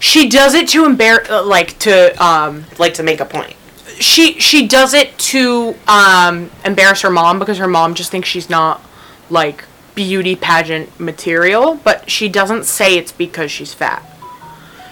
[0.01, 3.55] She does it to embarrass, like to um, Like to make a point.
[3.99, 8.49] she she does it to um, embarrass her mom because her mom just thinks she's
[8.49, 8.81] not
[9.29, 9.63] like
[9.95, 14.03] beauty pageant material, but she doesn't say it's because she's fat.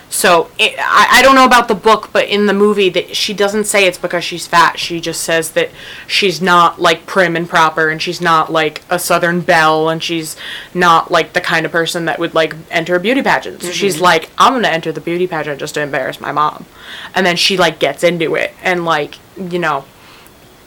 [0.09, 3.33] So it, I, I don't know about the book, but in the movie, that she
[3.33, 4.79] doesn't say it's because she's fat.
[4.79, 5.69] She just says that
[6.07, 10.35] she's not like prim and proper, and she's not like a Southern belle, and she's
[10.73, 13.61] not like the kind of person that would like enter a beauty pageant.
[13.61, 14.03] So she's mm-hmm.
[14.03, 16.65] like, I'm gonna enter the beauty pageant just to embarrass my mom,
[17.13, 19.85] and then she like gets into it, and like you know,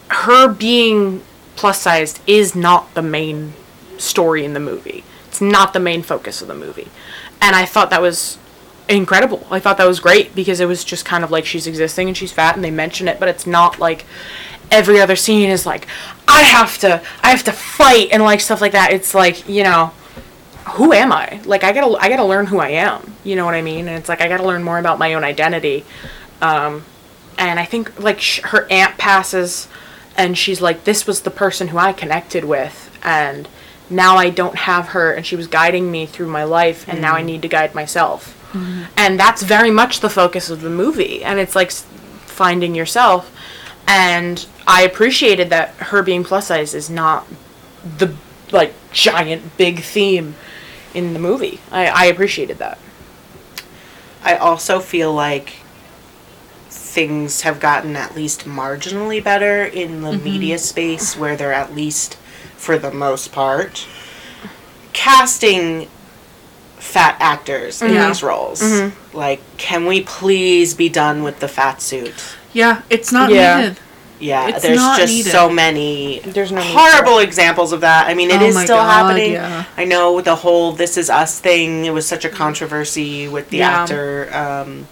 [0.08, 1.22] her being
[1.56, 3.54] plus sized is not the main
[3.98, 5.04] story in the movie.
[5.28, 6.88] It's not the main focus of the movie.
[7.40, 8.38] And I thought that was
[8.96, 9.46] incredible.
[9.50, 12.16] I thought that was great because it was just kind of like she's existing and
[12.16, 14.04] she's fat and they mention it, but it's not like
[14.70, 15.86] every other scene is like
[16.26, 18.92] I have to I have to fight and like stuff like that.
[18.92, 19.92] It's like, you know,
[20.74, 21.40] who am I?
[21.44, 23.14] Like I got to I got to learn who I am.
[23.24, 23.88] You know what I mean?
[23.88, 25.84] And it's like I got to learn more about my own identity.
[26.40, 26.84] Um
[27.38, 29.68] and I think like sh- her aunt passes
[30.16, 33.48] and she's like this was the person who I connected with and
[33.90, 37.14] now I don't have her and she was guiding me through my life and now
[37.14, 38.38] I need to guide myself.
[38.52, 38.84] Mm-hmm.
[38.96, 43.30] And that's very much the focus of the movie and it's like finding yourself
[43.86, 47.26] and I appreciated that her being plus size is not
[47.98, 48.14] the
[48.52, 50.34] like giant big theme
[50.94, 51.60] in the movie.
[51.70, 52.78] I, I appreciated that.
[54.22, 55.54] I also feel like
[56.68, 60.24] things have gotten at least marginally better in the mm-hmm.
[60.24, 62.16] media space where they're at least
[62.56, 63.86] for the most part
[64.92, 65.88] casting
[66.82, 68.08] fat actors in Yeah.
[68.08, 68.60] these roles.
[68.60, 69.16] Mm-hmm.
[69.16, 72.14] Like can we please be done with the fat suit?
[72.52, 73.56] Yeah, it's not Yeah.
[73.60, 73.76] needed.
[74.18, 75.32] Yeah, It's there's just needed.
[75.32, 78.06] so many There's no horrible examples of that.
[78.06, 79.32] I mean, it Oh is still God, happening.
[79.32, 79.64] yeah.
[79.76, 81.86] I know the whole "This Is Us" thing.
[81.86, 83.82] It was such a controversy with the Yeah.
[83.82, 84.86] actor, um,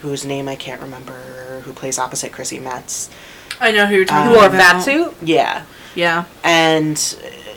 [0.00, 3.10] whose name I can't remember, who plays opposite Chrissy Metz.
[3.60, 4.52] I know who you're talking um, Who Who about.
[4.52, 5.14] wore a fat suit?
[5.22, 5.62] Yeah,
[5.94, 6.24] Yeah.
[6.44, 6.98] and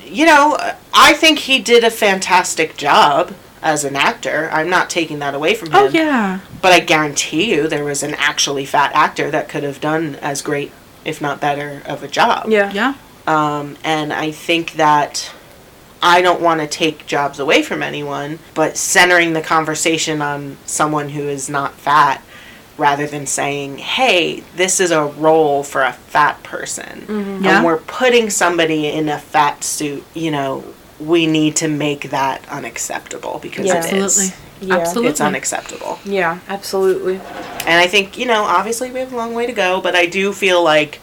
[0.05, 0.57] you know,
[0.93, 3.33] I think he did a fantastic job
[3.65, 4.47] as an actor.
[4.53, 5.75] I'm not taking that away from him.
[5.75, 6.39] Oh yeah.
[6.61, 10.41] But I guarantee you there was an actually fat actor that could have done as
[10.43, 10.71] great,
[11.03, 12.47] if not better, of a job.
[12.47, 12.71] Yeah.
[12.71, 12.93] Yeah.
[13.25, 15.33] Um, and I think that
[15.99, 21.09] I don't want to take jobs away from anyone, but centering the conversation on someone
[21.09, 22.21] who is not fat
[22.77, 27.41] rather than saying, hey, this is a role for a fat person.
[27.41, 27.57] Yeah.
[27.57, 30.63] And we're putting somebody in a fat suit, you know,
[30.99, 33.85] we need to make that unacceptable because Yeah.
[33.85, 34.17] it is.
[34.17, 34.33] Absolutely.
[34.61, 34.75] Yeah.
[34.77, 35.09] Absolutely.
[35.11, 35.99] It's unacceptable.
[36.05, 37.15] Yeah, absolutely.
[37.65, 40.05] And I think, you know, obviously we have a long way to go, but I
[40.05, 40.99] do feel like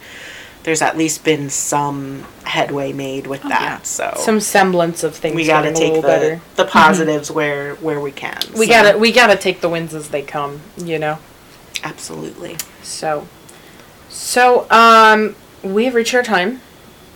[0.62, 3.60] there's at least been some headway made with that.
[3.60, 3.78] yeah.
[3.82, 6.40] So Some semblance of things we got to getting a take the better.
[6.56, 8.38] the positives where where we can.
[8.56, 11.18] We So, gotta we gotta take the wins as they come, you know.
[11.84, 12.56] absolutely.
[12.82, 13.26] So,
[14.08, 16.60] so um, we have reached our time.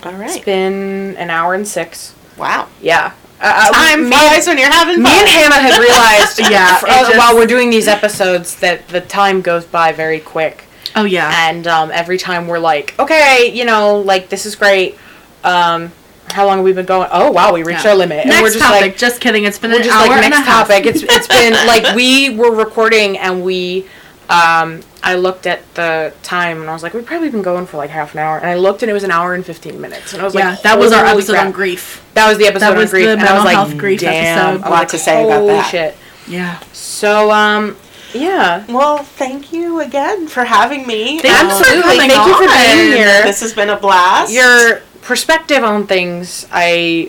[0.05, 0.45] All It's right.
[0.45, 2.13] been an hour and six.
[2.37, 2.69] Wow.
[2.81, 3.13] Yeah.
[3.41, 5.03] Uh, Time me, flies when you're having fun.
[5.05, 9.01] me and Hannah had realized, Yeah, uh, just- while we're doing these episodes, that the
[9.03, 10.65] time goes by very quick.
[10.95, 11.31] Oh yeah.
[11.51, 14.97] And um, every time we're like, okay, you know, like this is great.
[15.45, 15.93] Um,
[16.31, 17.09] how long have we been going?
[17.13, 17.91] Oh wow, we reached Yeah.
[17.91, 18.25] our limit.
[18.25, 18.81] and we're just topic.
[18.81, 19.45] like, just kidding.
[19.45, 20.69] It's been we're an just hour like and next a half.
[20.69, 20.87] topic.
[20.87, 23.87] It's it's been like we were recording and we
[24.29, 27.77] um I looked at the time and I was like, we've probably been going for
[27.77, 28.39] like half an hour.
[28.39, 30.13] And I looked and it was an hour and fifteen minutes.
[30.13, 32.05] And I was yeah, like, that was our episode crap." on grief.
[32.15, 33.05] That was the episode That was on grief.
[33.07, 34.39] the and I was mental like, health grief damn.
[34.39, 34.43] episode.
[34.43, 35.71] I A was lot like, to say about holy that.
[35.71, 35.97] shit.
[36.27, 36.59] Yeah.
[36.73, 37.77] So um
[38.15, 38.65] yeah.
[38.69, 41.21] Well, thank you again for having me.
[41.21, 41.83] Thank Um, you for Absolutely.
[41.97, 43.23] coming Thank you for being here.
[43.25, 44.33] This has been a blast.
[44.33, 47.09] your perspective on things i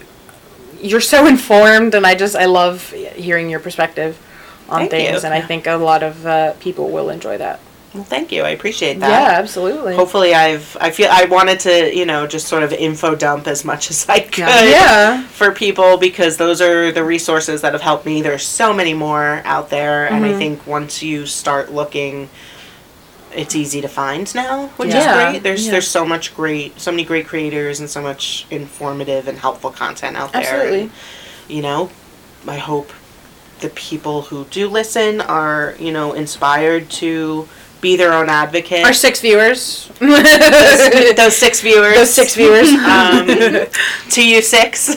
[0.80, 4.16] you're so informed and i just i love hearing your perspective
[4.70, 5.26] on Thank things you.
[5.26, 7.60] and i think a lot of uh, people will enjoy that
[7.94, 8.44] well, thank you.
[8.44, 9.10] I appreciate that.
[9.10, 10.76] yeah absolutely Hopefully, I've.
[10.80, 14.08] I feel I wanted to, you know, just sort of info dump as much as
[14.10, 14.40] I could.
[14.46, 15.24] Yeah.
[15.24, 18.22] for people because those are the resources that have helped me.
[18.22, 20.38] There's so many more out there, and I Mhm.
[20.38, 22.30] think once you start looking,
[23.34, 25.00] it's easy to find now, which Yeah.
[25.00, 25.44] is great.
[25.44, 25.72] There's Yeah.
[25.72, 30.18] there's so much great, so many great creators and so much informative and helpful content
[30.18, 30.44] out there.
[30.44, 30.82] Absolutely.
[30.82, 30.92] And,
[31.48, 31.90] you know,
[32.48, 32.92] I hope
[33.62, 37.48] the people who do listen are you know inspired to
[37.82, 38.84] be their own advocate.
[38.84, 41.96] our six viewers those, those six viewers.
[41.96, 43.28] those six viewers Um,
[44.12, 44.96] to you six.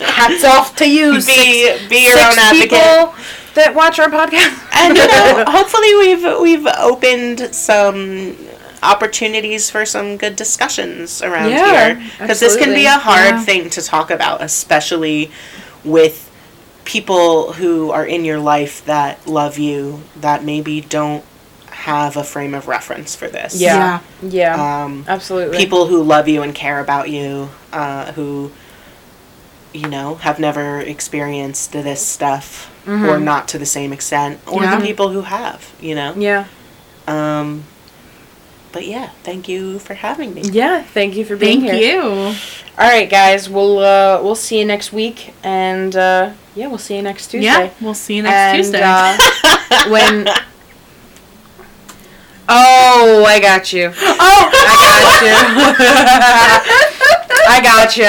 [0.00, 2.70] hats off to you be six, be your six own advocate.
[2.70, 3.14] people
[3.54, 8.36] that watch our podcast and you know, hopefully we've we've opened some
[8.82, 13.42] opportunities for some good discussions around Yeah, here because this can be a hard Yeah.
[13.44, 15.30] thing to talk about, especially
[15.84, 16.27] with
[16.88, 21.22] people who are in your life that love you that maybe don't
[21.70, 23.54] have a frame of reference for this.
[23.60, 28.50] yeah yeah Um, absolutely people who love you and care about you, uh, who,
[29.74, 33.22] you know, have never experienced this stuff or Mhm.
[33.22, 34.76] not to the same extent, or Yeah.
[34.76, 36.14] the people who have, you know.
[36.16, 36.44] yeah
[37.06, 37.64] Um,
[38.72, 40.42] but yeah, thank you for having me.
[40.62, 42.34] yeah thank you for being Thank here you.
[42.80, 43.48] All right, guys.
[43.50, 47.46] We'll uh, we'll see you next week, and uh, yeah, we'll see you next Tuesday.
[47.46, 47.70] Yeah.
[47.80, 48.82] We'll see you next and, Tuesday.
[48.82, 49.16] Uh,
[49.90, 50.28] when
[52.48, 53.92] oh, I got you.
[53.94, 54.50] oh.
[54.52, 54.56] I
[54.98, 55.28] got you.
[57.48, 58.04] I got you.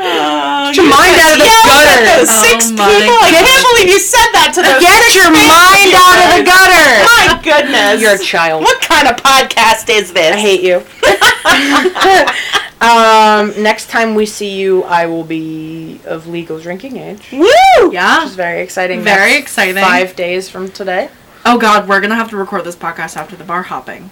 [0.00, 2.06] Oh, Get your mind out of the yelled at gutter.
[2.20, 3.18] Those Oh six my people.
[3.18, 4.78] I Get- can't believe you said that to those.
[4.78, 7.02] Get your mind out of the gutter.
[7.02, 7.98] My goodness.
[8.00, 8.62] You're a child.
[8.62, 10.34] What kind of podcast is this?
[10.34, 10.84] I hate you.
[12.80, 17.30] um, next time we see you, I will be of legal drinking age.
[17.32, 17.38] Woo!
[17.82, 18.24] Which Yeah.
[18.24, 19.02] is very exciting.
[19.02, 19.82] Very That's exciting.
[19.82, 21.08] Five days from today.
[21.44, 24.10] Oh God, we're gonna have to record this podcast after the bar hopping.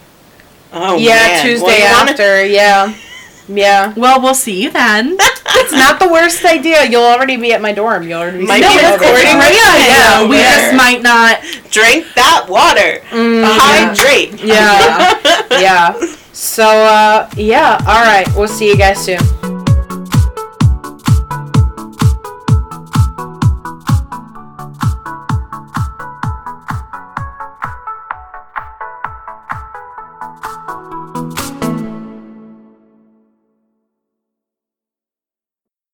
[0.73, 1.45] Oh, yeah, man.
[1.45, 2.47] Tuesday Well, you wanna- after.
[2.47, 2.93] Yeah,
[3.49, 3.93] yeah.
[3.97, 5.17] Well, we'll see you then.
[5.59, 6.85] It's not the worst idea.
[6.85, 8.07] You'll already be at my dorm.
[8.07, 10.21] You'll already be Might sitting be recording right yeah, now.
[10.23, 10.29] yeah.
[10.29, 10.51] We Yeah.
[10.61, 11.41] just might not.
[11.71, 13.01] Drink that water.
[13.11, 14.43] Mm, Hydrate.
[14.43, 15.19] Yeah.
[15.59, 15.95] yeah.
[16.37, 17.79] So, uh, yeah.
[17.87, 18.29] All right.
[18.37, 19.46] We'll see you guys soon.